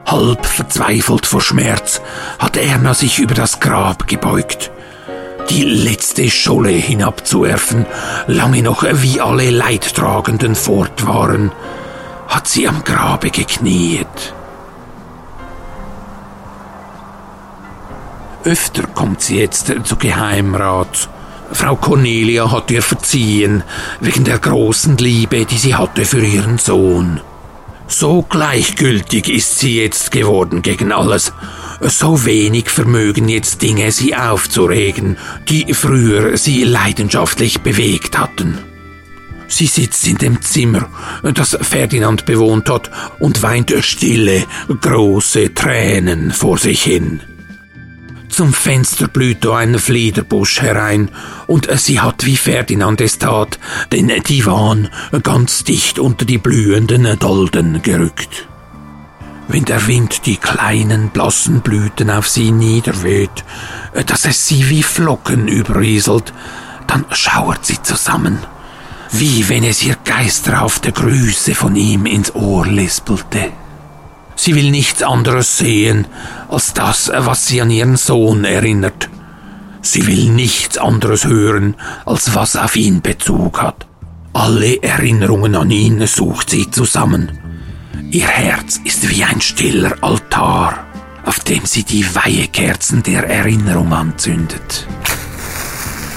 Halb 0.06 0.46
verzweifelt 0.46 1.26
vor 1.26 1.40
Schmerz 1.40 2.00
hat 2.38 2.56
Erna 2.56 2.94
sich 2.94 3.18
über 3.18 3.34
das 3.34 3.58
Grab 3.58 4.06
gebeugt 4.06 4.70
die 5.50 5.64
letzte 5.64 6.30
Scholle 6.30 6.70
hinabzuwerfen, 6.70 7.86
lange 8.26 8.62
noch 8.62 8.84
wie 8.84 9.20
alle 9.20 9.50
Leidtragenden 9.50 10.54
fort 10.54 11.06
waren, 11.06 11.52
hat 12.28 12.46
sie 12.48 12.68
am 12.68 12.84
Grabe 12.84 13.30
gekniet. 13.30 14.34
Öfter 18.44 18.84
kommt 18.94 19.20
sie 19.20 19.38
jetzt 19.38 19.72
zu 19.84 19.96
Geheimrat. 19.96 21.08
Frau 21.52 21.76
Cornelia 21.76 22.50
hat 22.50 22.70
ihr 22.70 22.82
verziehen, 22.82 23.62
wegen 24.00 24.24
der 24.24 24.38
großen 24.38 24.96
Liebe, 24.98 25.44
die 25.44 25.58
sie 25.58 25.74
hatte 25.74 26.04
für 26.04 26.20
ihren 26.24 26.58
Sohn. 26.58 27.20
So 27.86 28.22
gleichgültig 28.22 29.28
ist 29.28 29.58
sie 29.58 29.80
jetzt 29.80 30.12
geworden 30.12 30.60
gegen 30.60 30.92
alles 30.92 31.32
so 31.80 32.24
wenig 32.24 32.70
vermögen 32.70 33.28
jetzt 33.28 33.62
Dinge 33.62 33.92
sie 33.92 34.14
aufzuregen, 34.14 35.16
die 35.48 35.72
früher 35.74 36.36
sie 36.36 36.64
leidenschaftlich 36.64 37.60
bewegt 37.60 38.18
hatten. 38.18 38.58
Sie 39.48 39.66
sitzt 39.66 40.06
in 40.06 40.18
dem 40.18 40.42
Zimmer, 40.42 40.88
das 41.34 41.56
Ferdinand 41.60 42.26
bewohnt 42.26 42.68
hat, 42.68 42.90
und 43.18 43.42
weint 43.42 43.72
stille, 43.80 44.44
große 44.80 45.54
Tränen 45.54 46.32
vor 46.32 46.58
sich 46.58 46.82
hin. 46.82 47.20
Zum 48.28 48.52
Fenster 48.52 49.08
blüht 49.08 49.46
ein 49.46 49.78
Fliederbusch 49.78 50.60
herein, 50.60 51.10
und 51.46 51.68
sie 51.80 51.98
hat, 51.98 52.26
wie 52.26 52.36
Ferdinand 52.36 53.00
es 53.00 53.18
tat, 53.18 53.58
den 53.90 54.12
Divan 54.22 54.90
ganz 55.22 55.64
dicht 55.64 55.98
unter 55.98 56.26
die 56.26 56.38
blühenden 56.38 57.18
Dolden 57.18 57.80
gerückt. 57.82 58.46
Wenn 59.48 59.64
der 59.64 59.86
Wind 59.86 60.26
die 60.26 60.36
kleinen 60.36 61.08
blassen 61.08 61.62
Blüten 61.62 62.10
auf 62.10 62.28
sie 62.28 62.52
niederweht, 62.52 63.44
dass 64.06 64.24
es 64.24 64.46
sie 64.46 64.68
wie 64.68 64.82
Flocken 64.82 65.48
überrieselt, 65.48 66.32
dann 66.86 67.04
schauert 67.10 67.66
sie 67.66 67.82
zusammen 67.82 68.38
wie 69.10 69.48
wenn 69.48 69.64
es 69.64 69.82
ihr 69.82 69.96
geisterhafte 70.04 70.92
Grüße 70.92 71.54
von 71.54 71.76
ihm 71.76 72.06
ins 72.06 72.34
Ohr 72.34 72.66
lispelte. 72.66 73.50
Sie 74.36 74.54
will 74.54 74.70
nichts 74.70 75.02
anderes 75.02 75.58
sehen 75.58 76.06
als 76.48 76.72
das, 76.72 77.10
was 77.14 77.46
sie 77.46 77.60
an 77.60 77.70
ihren 77.70 77.96
Sohn 77.96 78.44
erinnert. 78.44 79.08
Sie 79.80 80.06
will 80.06 80.30
nichts 80.30 80.78
anderes 80.78 81.24
hören, 81.24 81.76
als 82.04 82.34
was 82.34 82.56
auf 82.56 82.76
ihn 82.76 83.00
Bezug 83.00 83.60
hat. 83.60 83.86
Alle 84.32 84.82
Erinnerungen 84.82 85.54
an 85.54 85.70
ihn 85.70 86.06
sucht 86.06 86.50
sie 86.50 86.70
zusammen. 86.70 87.47
Ihr 88.10 88.26
Herz 88.26 88.80
ist 88.84 89.10
wie 89.10 89.22
ein 89.22 89.40
stiller 89.42 89.94
Altar, 90.00 90.86
auf 91.26 91.40
dem 91.40 91.66
sie 91.66 91.82
die 91.84 92.06
Weihekerzen 92.14 93.02
der 93.02 93.28
Erinnerung 93.28 93.92
anzündet. 93.92 94.86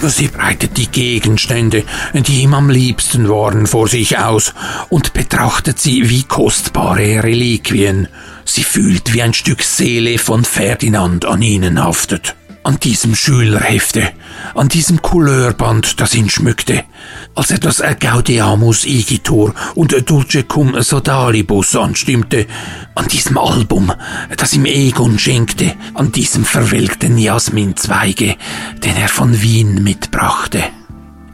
Sie 0.02 0.30
breitet 0.30 0.78
die 0.78 0.88
Gegenstände, 0.88 1.84
die 2.14 2.44
ihm 2.44 2.54
am 2.54 2.70
liebsten 2.70 3.28
waren, 3.28 3.68
vor 3.68 3.90
sich 3.90 4.18
aus 4.18 4.54
und 4.90 5.12
betrachtet 5.12 5.80
sie 5.80 6.10
wie 6.10 6.24
kostbare 6.24 7.24
Reliquien. 7.24 8.08
Sie 8.46 8.64
fühlt, 8.64 9.14
wie 9.14 9.22
ein 9.22 9.34
Stück 9.34 9.62
Seele 9.62 10.18
von 10.18 10.46
Ferdinand 10.46 11.26
an 11.26 11.42
ihnen 11.42 11.84
haftet 11.84 12.36
an 12.64 12.80
diesem 12.80 13.16
Schülerhefte, 13.16 14.12
an 14.54 14.70
diesem 14.70 15.02
Couleurband, 15.02 16.00
das 16.00 16.14
ihn 16.14 16.30
schmückte, 16.30 16.84
als 17.36 17.48
das 17.60 17.82
Gaudeamus 18.00 18.86
Igitur 18.86 19.54
und 19.76 19.96
Dulce 20.10 20.44
cum 20.44 20.80
Sodalibus 20.82 21.76
anstimmte, 21.76 22.46
an 22.96 23.08
diesem 23.08 23.38
Album, 23.38 23.92
das 24.38 24.54
ihm 24.54 24.66
Egon 24.66 25.18
schenkte, 25.18 25.74
an 25.96 26.12
diesem 26.12 26.46
verwelkten 26.46 27.18
Jasminzweige, 27.18 28.36
den 28.84 28.96
er 28.96 29.10
von 29.10 29.42
Wien 29.42 29.84
mitbrachte. 29.84 30.64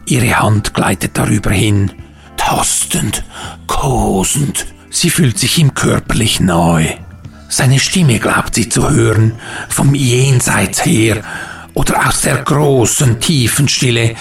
Ihre 0.05 0.39
Hand 0.39 0.73
gleitet 0.73 1.17
darüber 1.17 1.51
hin, 1.51 1.91
tastend, 2.37 3.23
kosend, 3.67 4.65
sie 4.89 5.09
fühlt 5.09 5.37
sich 5.37 5.57
ihm 5.57 5.73
körperlich 5.73 6.39
nahe. 6.39 7.06
Seine 7.49 7.79
Stimme 7.79 8.19
glaubt 8.19 8.55
sie 8.55 8.69
zu 8.69 8.89
hören, 8.89 9.33
vom 9.69 9.95
Jenseits 9.95 10.85
her 10.85 11.23
oder 11.73 12.07
aus 12.07 12.21
der 12.21 12.37
großen, 12.37 13.19
tiefen 13.19 13.67
Stille 13.67 14.15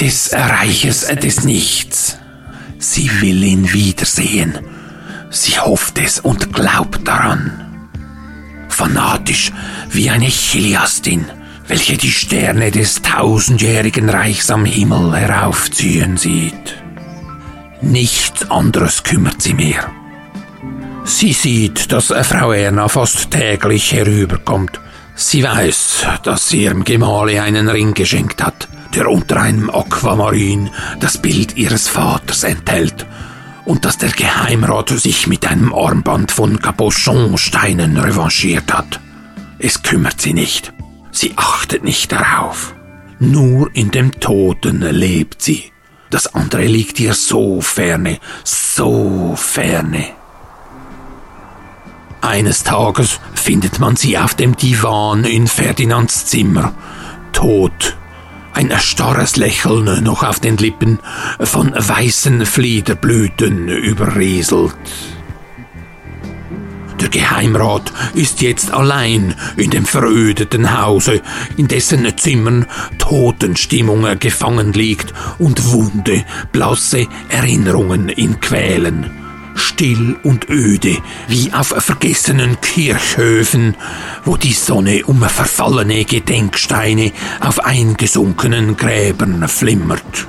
des 0.00 0.32
Reiches 0.32 1.06
des 1.06 1.44
Nichts. 1.44 2.18
Sie 2.78 3.10
will 3.20 3.44
ihn 3.44 3.72
wiedersehen. 3.72 4.58
Sie 5.30 5.58
hofft 5.58 5.98
es 5.98 6.20
und 6.20 6.52
glaubt 6.52 7.06
daran. 7.06 7.88
Fanatisch 8.68 9.52
wie 9.90 10.10
eine 10.10 10.26
Chiliastin, 10.26 11.26
welche 11.68 11.96
die 11.96 12.10
Sterne 12.10 12.70
des 12.70 13.02
tausendjährigen 13.02 14.08
Reichs 14.08 14.50
am 14.50 14.64
Himmel 14.64 15.14
heraufziehen 15.14 16.16
sieht. 16.16 16.82
Nichts 17.80 18.50
anderes 18.50 19.02
kümmert 19.02 19.40
sie 19.42 19.54
mehr. 19.54 19.90
Sie 21.04 21.32
sieht, 21.32 21.92
dass 21.92 22.06
Frau 22.06 22.52
Erna 22.52 22.88
fast 22.88 23.30
täglich 23.30 23.92
herüberkommt. 23.92 24.80
Sie 25.14 25.42
weiß, 25.42 26.06
dass 26.22 26.48
sie 26.48 26.62
ihrem 26.62 26.84
Gemahle 26.84 27.42
einen 27.42 27.68
Ring 27.68 27.94
geschenkt 27.94 28.42
hat, 28.42 28.68
der 28.94 29.10
unter 29.10 29.40
einem 29.40 29.68
Aquamarin 29.70 30.70
das 31.00 31.18
Bild 31.18 31.56
ihres 31.56 31.88
Vaters 31.88 32.44
enthält, 32.44 33.06
und 33.64 33.84
dass 33.84 33.98
der 33.98 34.10
Geheimrat 34.10 34.88
sich 34.90 35.26
mit 35.26 35.46
einem 35.46 35.72
Armband 35.72 36.32
von 36.32 36.60
Cabochon-Steinen 36.60 37.96
revanchiert 37.96 38.72
hat. 38.72 39.00
Es 39.58 39.82
kümmert 39.82 40.20
sie 40.20 40.34
nicht. 40.34 40.72
Sie 41.12 41.34
achtet 41.36 41.84
nicht 41.84 42.10
darauf. 42.10 42.74
Nur 43.18 43.70
in 43.74 43.90
dem 43.90 44.12
Toten 44.18 44.80
lebt 44.80 45.42
sie. 45.42 45.70
Das 46.10 46.34
andere 46.34 46.66
liegt 46.66 46.98
ihr 46.98 47.14
so 47.14 47.60
ferne, 47.60 48.18
so 48.42 49.34
ferne. 49.36 50.21
Eines 52.22 52.62
Tages 52.62 53.18
findet 53.34 53.80
man 53.80 53.96
sie 53.96 54.16
auf 54.16 54.36
dem 54.36 54.56
Divan 54.56 55.24
in 55.24 55.48
Ferdinands 55.48 56.24
Zimmer, 56.26 56.72
tot. 57.32 57.96
Ein 58.54 58.72
starres 58.78 59.36
Lächeln 59.36 60.04
noch 60.04 60.22
auf 60.22 60.38
den 60.38 60.56
Lippen, 60.56 61.00
von 61.40 61.74
weißen 61.76 62.46
Fliederblüten 62.46 63.66
überrieselt. 63.68 64.76
Der 67.00 67.08
Geheimrat 67.08 67.92
ist 68.14 68.40
jetzt 68.40 68.70
allein 68.70 69.34
in 69.56 69.70
dem 69.70 69.84
verödeten 69.84 70.80
Hause, 70.80 71.22
in 71.56 71.66
dessen 71.66 72.16
Zimmern 72.16 72.66
Totenstimmung 72.98 74.06
gefangen 74.20 74.72
liegt 74.72 75.12
und 75.40 75.72
wunde, 75.72 76.24
blasse 76.52 77.08
Erinnerungen 77.30 78.10
ihn 78.10 78.38
quälen 78.38 79.21
still 79.54 80.16
und 80.22 80.48
öde, 80.48 80.98
wie 81.28 81.52
auf 81.52 81.68
vergessenen 81.68 82.60
Kirchhöfen, 82.60 83.76
wo 84.24 84.36
die 84.36 84.52
Sonne 84.52 85.04
um 85.06 85.22
verfallene 85.22 86.04
Gedenksteine 86.04 87.12
auf 87.40 87.64
eingesunkenen 87.64 88.76
Gräbern 88.76 89.46
flimmert. 89.48 90.26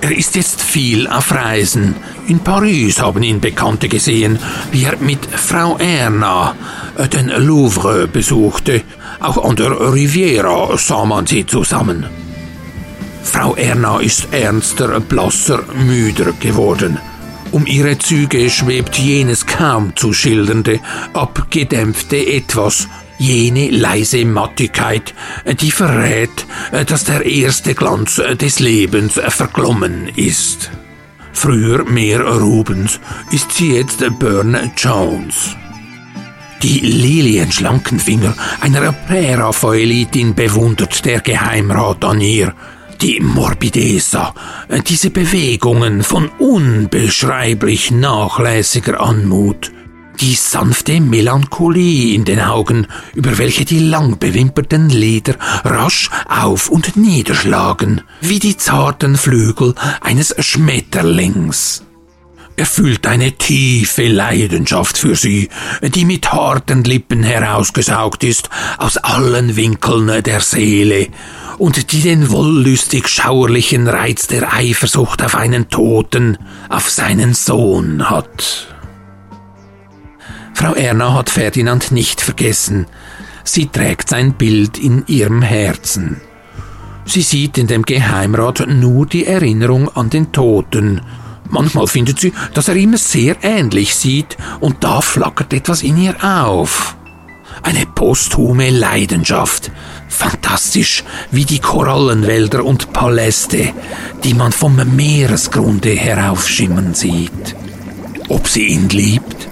Er 0.00 0.16
ist 0.16 0.36
jetzt 0.36 0.62
viel 0.62 1.08
auf 1.08 1.32
Reisen. 1.32 1.96
In 2.28 2.38
Paris 2.38 3.00
haben 3.00 3.22
ihn 3.22 3.40
Bekannte 3.40 3.88
gesehen, 3.88 4.38
wie 4.70 4.84
er 4.84 4.96
mit 4.98 5.26
Frau 5.26 5.76
Erna 5.76 6.54
äh, 6.96 7.08
den 7.08 7.28
Louvre 7.28 8.06
besuchte. 8.06 8.82
Auch 9.18 9.44
an 9.44 9.56
der 9.56 9.92
Riviera 9.92 10.76
sah 10.78 11.04
man 11.04 11.26
sie 11.26 11.46
zusammen. 11.46 12.06
Frau 13.24 13.56
Erna 13.56 13.98
ist 13.98 14.28
ernster, 14.32 15.00
blasser, 15.00 15.64
müder 15.74 16.32
geworden. 16.38 16.98
Um 17.50 17.66
ihre 17.66 17.98
Züge 17.98 18.50
schwebt 18.50 18.96
jenes 18.98 19.46
kaum 19.46 19.96
zu 19.96 20.12
schildernde, 20.12 20.80
abgedämpfte 21.14 22.16
Etwas, 22.16 22.88
jene 23.18 23.70
leise 23.70 24.24
Mattigkeit, 24.24 25.14
die 25.60 25.70
verrät, 25.70 26.46
dass 26.86 27.04
der 27.04 27.24
erste 27.24 27.74
Glanz 27.74 28.20
des 28.40 28.60
Lebens 28.60 29.14
verglommen 29.14 30.08
ist. 30.14 30.70
Früher 31.32 31.84
mehr 31.84 32.20
Rubens 32.20 33.00
ist 33.30 33.52
sie 33.52 33.76
jetzt 33.76 34.04
Burne 34.18 34.72
Jones. 34.76 35.56
Die 36.62 36.80
lilienschlanken 36.80 38.00
Finger 38.00 38.34
einer 38.60 38.92
Präraphaelitin 38.92 40.34
bewundert 40.34 41.04
der 41.04 41.20
Geheimrat 41.20 42.04
an 42.04 42.20
ihr, 42.20 42.52
die 43.00 43.20
Morbidesa, 43.20 44.34
diese 44.86 45.10
Bewegungen 45.10 46.02
von 46.02 46.28
unbeschreiblich 46.38 47.90
nachlässiger 47.90 49.00
Anmut, 49.00 49.72
die 50.20 50.34
sanfte 50.34 51.00
Melancholie 51.00 52.14
in 52.14 52.24
den 52.24 52.40
Augen, 52.40 52.88
über 53.14 53.38
welche 53.38 53.64
die 53.64 53.78
lang 53.78 54.18
bewimperten 54.18 54.90
Lider 54.90 55.36
rasch 55.64 56.10
auf 56.28 56.68
und 56.68 56.96
niederschlagen, 56.96 58.00
wie 58.20 58.40
die 58.40 58.56
zarten 58.56 59.16
Flügel 59.16 59.74
eines 60.00 60.34
Schmetterlings. 60.38 61.84
Er 62.58 62.66
fühlt 62.66 63.06
eine 63.06 63.30
tiefe 63.30 64.08
Leidenschaft 64.08 64.98
für 64.98 65.14
sie, 65.14 65.48
die 65.80 66.04
mit 66.04 66.32
harten 66.32 66.82
Lippen 66.82 67.22
herausgesaugt 67.22 68.24
ist 68.24 68.50
aus 68.78 68.96
allen 68.96 69.54
Winkeln 69.54 70.24
der 70.24 70.40
Seele 70.40 71.06
und 71.58 71.92
die 71.92 72.00
den 72.00 72.32
wollüstig 72.32 73.06
schauerlichen 73.06 73.86
Reiz 73.86 74.26
der 74.26 74.52
Eifersucht 74.52 75.22
auf 75.22 75.36
einen 75.36 75.68
Toten, 75.68 76.36
auf 76.68 76.90
seinen 76.90 77.32
Sohn 77.32 78.10
hat. 78.10 78.66
Frau 80.52 80.74
Erna 80.74 81.14
hat 81.14 81.30
Ferdinand 81.30 81.92
nicht 81.92 82.20
vergessen. 82.20 82.86
Sie 83.44 83.66
trägt 83.66 84.08
sein 84.08 84.32
Bild 84.32 84.78
in 84.78 85.04
ihrem 85.06 85.42
Herzen. 85.42 86.20
Sie 87.04 87.22
sieht 87.22 87.56
in 87.56 87.68
dem 87.68 87.84
Geheimrat 87.84 88.66
nur 88.66 89.06
die 89.06 89.26
Erinnerung 89.26 89.88
an 89.96 90.10
den 90.10 90.32
Toten, 90.32 91.02
Manchmal 91.50 91.86
findet 91.86 92.20
sie, 92.20 92.32
dass 92.54 92.68
er 92.68 92.76
ihm 92.76 92.96
sehr 92.96 93.36
ähnlich 93.42 93.94
sieht, 93.94 94.36
und 94.60 94.84
da 94.84 95.00
flackert 95.00 95.52
etwas 95.52 95.82
in 95.82 95.96
ihr 95.96 96.16
auf. 96.22 96.96
Eine 97.62 97.86
posthume 97.86 98.70
Leidenschaft, 98.70 99.70
Fantastisch 100.08 101.04
wie 101.30 101.44
die 101.44 101.58
Korallenwälder 101.58 102.64
und 102.64 102.92
Paläste, 102.92 103.72
die 104.24 104.34
man 104.34 104.52
vom 104.52 104.76
Meeresgrunde 104.96 105.90
heraufschimmern 105.90 106.94
sieht. 106.94 107.54
Ob 108.28 108.48
sie 108.48 108.64
ihn 108.64 108.88
liebt, 108.88 109.48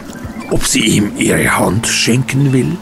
ob 0.50 0.66
sie 0.66 0.80
ihm 0.80 1.12
ihre 1.18 1.58
Hand 1.58 1.86
schenken 1.86 2.52
will? 2.52 2.76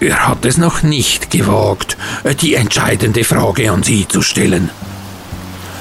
Er 0.00 0.28
hat 0.28 0.44
es 0.44 0.58
noch 0.58 0.82
nicht 0.82 1.30
gewagt, 1.30 1.96
die 2.40 2.54
entscheidende 2.54 3.24
Frage 3.24 3.70
an 3.72 3.82
sie 3.82 4.06
zu 4.06 4.20
stellen. 4.20 4.70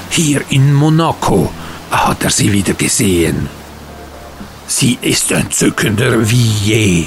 Hier 0.10 0.42
in 0.50 0.74
Monaco 0.74 1.52
hat 1.92 2.24
er 2.24 2.30
sie 2.30 2.52
wieder 2.52 2.74
gesehen. 2.74 3.50
Sie 4.68 4.98
ist 5.02 5.32
entzückender 5.32 6.30
wie 6.30 6.52
je. 6.64 7.06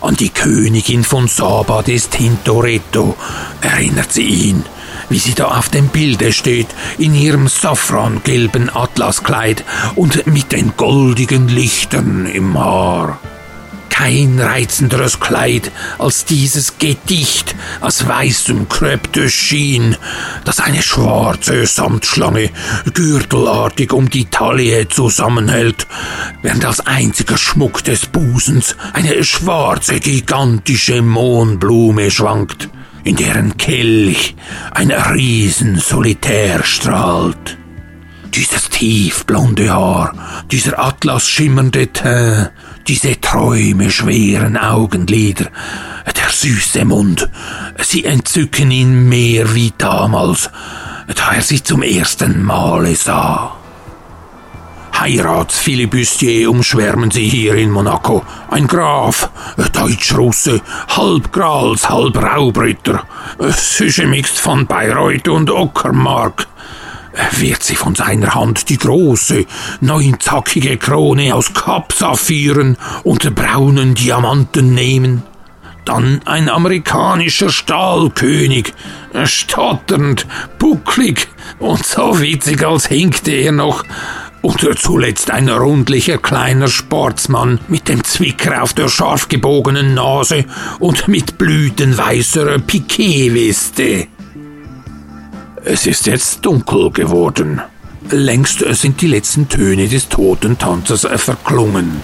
An 0.00 0.14
die 0.14 0.28
Königin 0.28 1.04
von 1.04 1.26
Saba 1.26 1.82
des 1.82 2.08
Tintoretto 2.08 3.16
erinnert 3.60 4.12
sie 4.12 4.26
ihn, 4.26 4.64
wie 5.08 5.18
sie 5.18 5.34
da 5.34 5.46
auf 5.46 5.68
dem 5.68 5.88
Bilde 5.88 6.32
steht, 6.32 6.68
in 6.98 7.14
ihrem 7.14 7.48
safrangelben 7.48 8.70
Atlaskleid 8.74 9.64
und 9.96 10.26
mit 10.26 10.52
den 10.52 10.76
goldigen 10.76 11.48
Lichtern 11.48 12.26
im 12.26 12.56
Haar 12.58 13.18
kein 13.96 14.38
reizenderes 14.38 15.20
Kleid 15.20 15.72
als 15.98 16.26
dieses 16.26 16.78
Gedicht 16.78 17.54
aus 17.80 18.06
weißem 18.06 18.66
Chine, 19.28 19.96
das 20.44 20.60
eine 20.60 20.82
schwarze 20.82 21.64
Samtschlange 21.64 22.50
gürtelartig 22.92 23.94
um 23.94 24.10
die 24.10 24.26
Taille 24.26 24.88
zusammenhält, 24.88 25.86
während 26.42 26.66
als 26.66 26.80
einziger 26.80 27.38
Schmuck 27.38 27.84
des 27.84 28.04
Busens 28.06 28.76
eine 28.92 29.24
schwarze 29.24 29.98
gigantische 29.98 31.00
Mohnblume 31.00 32.10
schwankt, 32.10 32.68
in 33.02 33.16
deren 33.16 33.56
Kelch 33.56 34.36
ein 34.72 34.90
Riesen 34.90 35.78
solitär 35.78 36.62
strahlt. 36.64 37.56
Dieses 38.34 38.68
tiefblonde 38.68 39.70
Haar, 39.70 40.44
dieser 40.50 40.78
atlasschimmernde 40.78 41.90
Teint, 41.94 42.50
diese 42.88 43.20
träumeschweren 43.20 44.56
Augenlider, 44.56 45.46
der 46.06 46.28
süße 46.30 46.84
Mund, 46.84 47.28
sie 47.80 48.04
entzücken 48.04 48.70
ihn 48.70 49.08
mehr 49.08 49.54
wie 49.54 49.72
damals, 49.76 50.50
da 51.14 51.32
er 51.34 51.42
sie 51.42 51.62
zum 51.62 51.82
ersten 51.82 52.42
Male 52.44 52.94
sah. 52.94 53.56
Heiratsfilibustier 54.98 56.50
umschwärmen 56.50 57.10
sie 57.10 57.28
hier 57.28 57.54
in 57.54 57.70
Monaco. 57.70 58.24
Ein 58.50 58.66
Graf, 58.66 59.28
Deutsch-Russe, 59.72 60.62
halb 60.88 61.32
Grals, 61.32 61.88
halb 61.88 62.16
Raubritter, 62.16 63.04
Süschemixt 63.38 64.40
von 64.40 64.66
Bayreuth 64.66 65.28
und 65.28 65.50
Ockermark 65.50 66.46
wird 67.32 67.62
sie 67.62 67.76
von 67.76 67.94
seiner 67.94 68.34
Hand 68.34 68.68
die 68.68 68.78
große, 68.78 69.46
neunzackige 69.80 70.76
Krone 70.76 71.34
aus 71.34 71.52
Kapsaphiren 71.54 72.76
und 73.04 73.34
braunen 73.34 73.94
Diamanten 73.94 74.74
nehmen. 74.74 75.22
Dann 75.84 76.20
ein 76.24 76.48
amerikanischer 76.48 77.48
Stahlkönig, 77.48 78.74
stotternd, 79.24 80.26
bucklig 80.58 81.28
und 81.60 81.86
so 81.86 82.20
witzig, 82.20 82.66
als 82.66 82.86
hinkte 82.86 83.30
er 83.30 83.52
noch. 83.52 83.84
Und 84.42 84.68
zuletzt 84.78 85.30
ein 85.30 85.48
rundlicher 85.48 86.18
kleiner 86.18 86.68
Sportsmann 86.68 87.60
mit 87.68 87.88
dem 87.88 88.04
Zwicker 88.04 88.62
auf 88.62 88.74
der 88.74 88.88
scharf 88.88 89.28
gebogenen 89.28 89.94
Nase 89.94 90.44
und 90.78 91.08
mit 91.08 91.38
blütenweißer 91.38 92.58
Piquet-Weste. 92.58 94.08
Es 95.68 95.84
ist 95.84 96.06
jetzt 96.06 96.46
dunkel 96.46 96.92
geworden. 96.92 97.60
Längst 98.10 98.64
sind 98.76 99.00
die 99.00 99.08
letzten 99.08 99.48
Töne 99.48 99.88
des 99.88 100.08
toten 100.08 100.56
Tanzers 100.58 101.04
verklungen. 101.16 102.00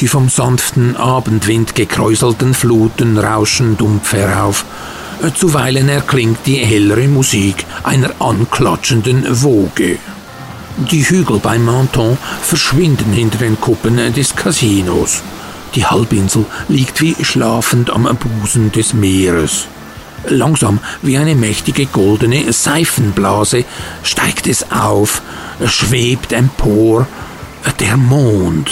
Die 0.00 0.08
vom 0.08 0.28
sanften 0.28 0.96
Abendwind 0.96 1.76
gekräuselten 1.76 2.54
Fluten 2.54 3.18
rauschen 3.18 3.76
dumpf 3.76 4.14
herauf. 4.14 4.64
Zuweilen 5.36 5.88
erklingt 5.88 6.40
die 6.44 6.56
hellere 6.56 7.06
Musik 7.06 7.64
einer 7.84 8.10
anklatschenden 8.18 9.24
Woge. 9.40 9.98
Die 10.90 11.08
Hügel 11.08 11.38
bei 11.38 11.56
Menton 11.56 12.18
verschwinden 12.42 13.12
hinter 13.12 13.38
den 13.38 13.60
Kuppen 13.60 14.12
des 14.12 14.34
Casinos. 14.34 15.22
Die 15.76 15.86
Halbinsel 15.86 16.46
liegt 16.66 17.00
wie 17.00 17.14
schlafend 17.22 17.90
am 17.90 18.08
Busen 18.16 18.72
des 18.72 18.92
Meeres. 18.92 19.68
Langsam 20.28 20.78
wie 21.02 21.18
eine 21.18 21.34
mächtige 21.34 21.86
goldene 21.86 22.52
Seifenblase 22.52 23.64
steigt 24.02 24.46
es 24.46 24.70
auf, 24.70 25.22
schwebt 25.66 26.32
empor 26.32 27.06
der 27.80 27.96
Mond. 27.96 28.70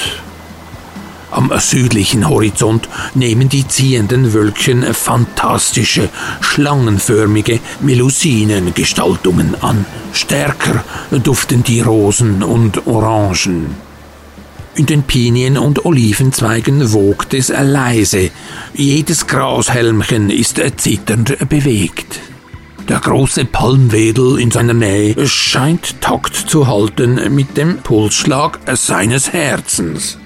Am 1.31 1.53
südlichen 1.61 2.29
Horizont 2.29 2.89
nehmen 3.15 3.49
die 3.49 3.67
ziehenden 3.67 4.33
Wölkchen 4.33 4.83
fantastische, 4.95 6.09
schlangenförmige 6.41 7.61
Melusinengestaltungen 7.81 9.55
an. 9.63 9.87
Stärker 10.13 10.85
duften 11.23 11.63
die 11.63 11.81
Rosen 11.81 12.43
und 12.43 12.87
Orangen. 12.89 13.90
In 14.75 14.87
den 14.87 15.03
Pinien 15.03 15.59
und 15.59 15.85
Olivenzweigen 15.85 16.93
wogt 16.93 17.35
es 17.35 17.49
leise. 17.49 18.31
Jedes 18.73 19.27
Grashelmchen 19.27 20.31
ist 20.31 20.61
zitternd 20.77 21.37
bewegt. 21.49 22.21
Der 22.89 22.99
große 22.99 23.45
Palmwedel 23.45 24.39
in 24.39 24.51
seiner 24.51 24.75
Nähe 24.75 25.27
scheint 25.27 26.01
Takt 26.01 26.35
zu 26.35 26.67
halten 26.67 27.35
mit 27.35 27.57
dem 27.57 27.79
Pulsschlag 27.79 28.59
seines 28.75 29.33
Herzens. 29.33 30.19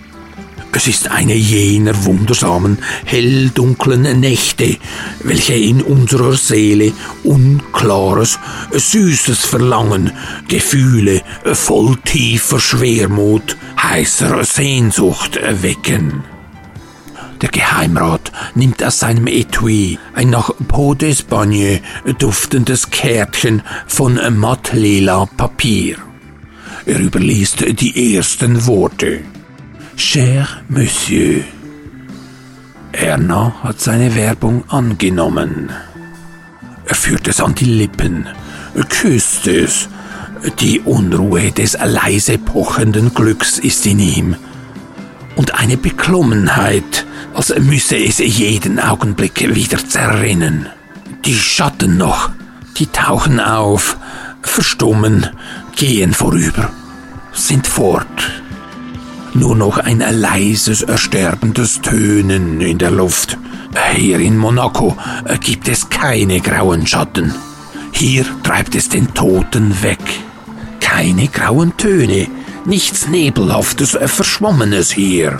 Es 0.76 0.88
ist 0.88 1.08
eine 1.12 1.34
jener 1.34 2.04
wundersamen, 2.04 2.78
helldunklen 3.04 4.18
Nächte, 4.18 4.76
welche 5.22 5.54
in 5.54 5.80
unserer 5.80 6.32
Seele 6.32 6.92
unklares, 7.22 8.40
süßes 8.72 9.44
Verlangen, 9.44 10.10
Gefühle 10.48 11.22
voll 11.52 11.96
tiefer 12.04 12.58
Schwermut, 12.58 13.56
heißer 13.80 14.44
Sehnsucht 14.44 15.38
wecken. 15.62 16.24
Der 17.40 17.50
Geheimrat 17.50 18.32
nimmt 18.56 18.82
aus 18.82 18.98
seinem 18.98 19.28
Etui 19.28 20.00
ein 20.12 20.30
nach 20.30 20.50
Peau 20.66 20.94
d'Espagne 20.94 21.82
duftendes 22.18 22.90
Kärtchen 22.90 23.62
von 23.86 24.18
mattlila 24.36 25.26
Papier. 25.36 25.98
Er 26.84 26.98
überliest 26.98 27.64
die 27.80 28.16
ersten 28.16 28.66
Worte. 28.66 29.20
Cher 29.96 30.48
Monsieur. 30.68 31.44
Erna 32.90 33.54
hat 33.62 33.80
seine 33.80 34.14
Werbung 34.16 34.68
angenommen. 34.68 35.70
Er 36.84 36.94
führt 36.96 37.28
es 37.28 37.40
an 37.40 37.54
die 37.54 37.64
Lippen, 37.64 38.28
küsst 38.88 39.46
es. 39.46 39.88
Die 40.58 40.80
Unruhe 40.80 41.52
des 41.52 41.78
leise 41.80 42.38
pochenden 42.38 43.14
Glücks 43.14 43.58
ist 43.58 43.86
in 43.86 44.00
ihm. 44.00 44.36
Und 45.36 45.54
eine 45.54 45.76
Beklommenheit, 45.76 47.06
als 47.32 47.56
müsse 47.56 47.96
es 47.96 48.18
jeden 48.18 48.80
Augenblick 48.80 49.54
wieder 49.54 49.78
zerrinnen. 49.78 50.68
Die 51.24 51.34
Schatten 51.34 51.96
noch, 51.96 52.30
die 52.78 52.86
tauchen 52.86 53.38
auf, 53.38 53.96
verstummen, 54.42 55.28
gehen 55.76 56.12
vorüber, 56.14 56.70
sind 57.32 57.66
fort 57.66 58.43
nur 59.34 59.56
noch 59.56 59.78
ein 59.78 59.98
leises, 59.98 60.82
ersterbendes 60.82 61.80
Tönen 61.82 62.60
in 62.60 62.78
der 62.78 62.90
Luft. 62.90 63.36
Hier 63.94 64.18
in 64.20 64.36
Monaco 64.36 64.96
gibt 65.40 65.68
es 65.68 65.90
keine 65.90 66.40
grauen 66.40 66.86
Schatten. 66.86 67.34
Hier 67.92 68.24
treibt 68.42 68.74
es 68.74 68.88
den 68.88 69.12
Toten 69.14 69.82
weg. 69.82 69.98
Keine 70.80 71.28
grauen 71.28 71.76
Töne, 71.76 72.28
nichts 72.64 73.08
Nebelhaftes, 73.08 73.98
Verschwommenes 74.06 74.92
hier. 74.92 75.38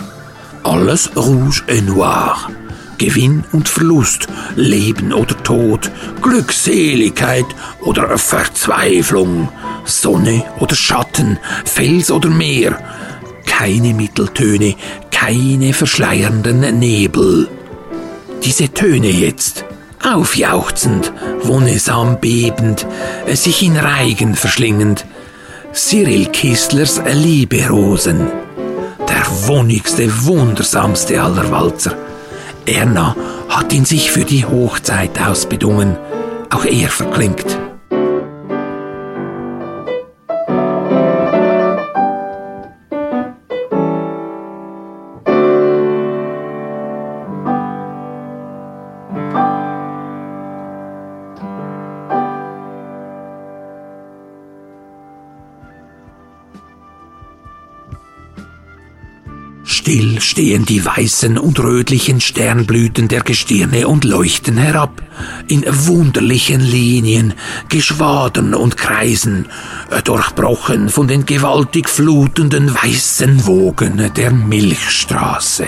Alles 0.63 1.15
rouge 1.15 1.63
et 1.67 1.85
noir. 1.85 2.49
Gewinn 2.97 3.43
und 3.51 3.67
Verlust, 3.67 4.27
Leben 4.55 5.11
oder 5.11 5.41
Tod, 5.43 5.91
Glückseligkeit 6.21 7.45
oder 7.81 8.17
Verzweiflung, 8.17 9.49
Sonne 9.83 10.43
oder 10.59 10.75
Schatten, 10.75 11.37
Fels 11.65 12.09
oder 12.09 12.29
Meer, 12.29 12.79
keine 13.45 13.93
Mitteltöne, 13.93 14.75
keine 15.11 15.73
verschleiernden 15.73 16.79
Nebel. 16.79 17.47
Diese 18.43 18.69
Töne 18.69 19.09
jetzt, 19.09 19.65
aufjauchzend, 20.03 21.11
wonnesam 21.41 22.19
bebend, 22.19 22.85
sich 23.33 23.63
in 23.63 23.77
Reigen 23.77 24.35
verschlingend, 24.35 25.05
Cyril 25.73 26.27
Kistlers 26.27 27.01
Lieberosen, 27.11 28.27
der 29.09 29.47
wonnigste, 29.47 30.09
wundersamste 30.25 31.21
aller 31.21 31.51
Walzer. 31.51 31.97
Erna 32.65 33.15
hat 33.49 33.73
ihn 33.73 33.85
sich 33.85 34.11
für 34.11 34.25
die 34.25 34.45
Hochzeit 34.45 35.21
ausbedungen. 35.21 35.97
Auch 36.49 36.65
er 36.65 36.89
verklingt. 36.89 37.57
Still 59.85 60.19
stehen 60.19 60.65
die 60.65 60.83
weißen 60.83 61.37
und 61.37 61.59
rötlichen 61.59 62.19
Sternblüten 62.19 63.07
der 63.07 63.21
Gestirne 63.21 63.87
und 63.87 64.03
leuchten 64.03 64.57
herab, 64.57 65.03
in 65.47 65.63
wunderlichen 65.67 66.59
Linien, 66.59 67.35
Geschwadern 67.69 68.55
und 68.55 68.77
Kreisen, 68.77 69.45
durchbrochen 70.03 70.89
von 70.89 71.07
den 71.07 71.27
gewaltig 71.27 71.87
flutenden 71.87 72.73
weißen 72.73 73.45
Wogen 73.45 74.11
der 74.15 74.31
Milchstraße. 74.31 75.67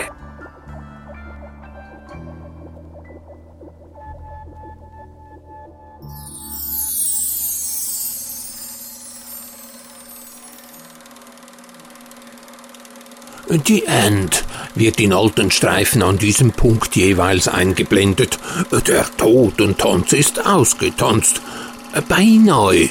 Die 13.49 13.85
End 13.85 14.43
wird 14.75 14.99
in 14.99 15.13
alten 15.13 15.51
Streifen 15.51 16.03
an 16.03 16.17
diesem 16.17 16.51
Punkt 16.51 16.97
jeweils 16.97 17.47
eingeblendet. 17.47 18.37
Der 18.87 19.05
Totentanz 19.15 20.11
ist 20.11 20.45
ausgetanzt. 20.45 21.41
Beinahe. 22.09 22.89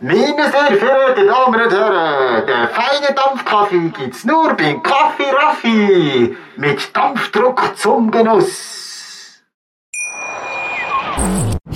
Meine 0.00 0.50
sehr 0.50 0.76
verehrten 0.78 1.28
Damen 1.28 1.60
und 1.62 1.72
Herren, 1.72 2.46
der 2.46 2.68
feine 2.68 3.14
Dampfkaffee 3.14 3.92
gibt's 3.96 4.24
nur 4.24 4.52
beim 4.54 4.82
Kaffee 4.82 5.30
Raffi 5.30 6.36
mit 6.56 6.96
Dampfdruck 6.96 7.72
zum 7.76 8.10
Genuss. 8.10 9.40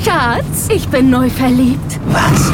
Schatz, 0.05 0.69
ich 0.69 0.89
bin 0.89 1.11
neu 1.11 1.31
verliebt. 1.31 2.01
Was? 2.07 2.53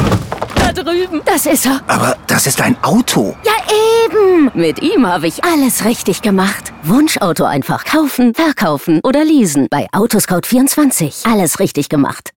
Da 0.57 0.71
drüben. 0.83 1.21
Das 1.25 1.45
ist 1.45 1.65
er. 1.65 1.81
Aber 1.87 2.15
das 2.27 2.47
ist 2.47 2.61
ein 2.61 2.77
Auto. 2.83 3.35
Ja, 3.43 3.53
eben. 4.05 4.51
Mit 4.53 4.81
ihm 4.81 5.07
habe 5.07 5.27
ich 5.27 5.43
alles 5.43 5.83
richtig 5.83 6.21
gemacht. 6.21 6.73
Wunschauto 6.83 7.43
einfach 7.43 7.85
kaufen, 7.85 8.33
verkaufen 8.33 8.99
oder 9.03 9.23
leasen. 9.23 9.67
Bei 9.69 9.87
Autoscout24. 9.93 11.31
Alles 11.31 11.59
richtig 11.59 11.89
gemacht. 11.89 12.31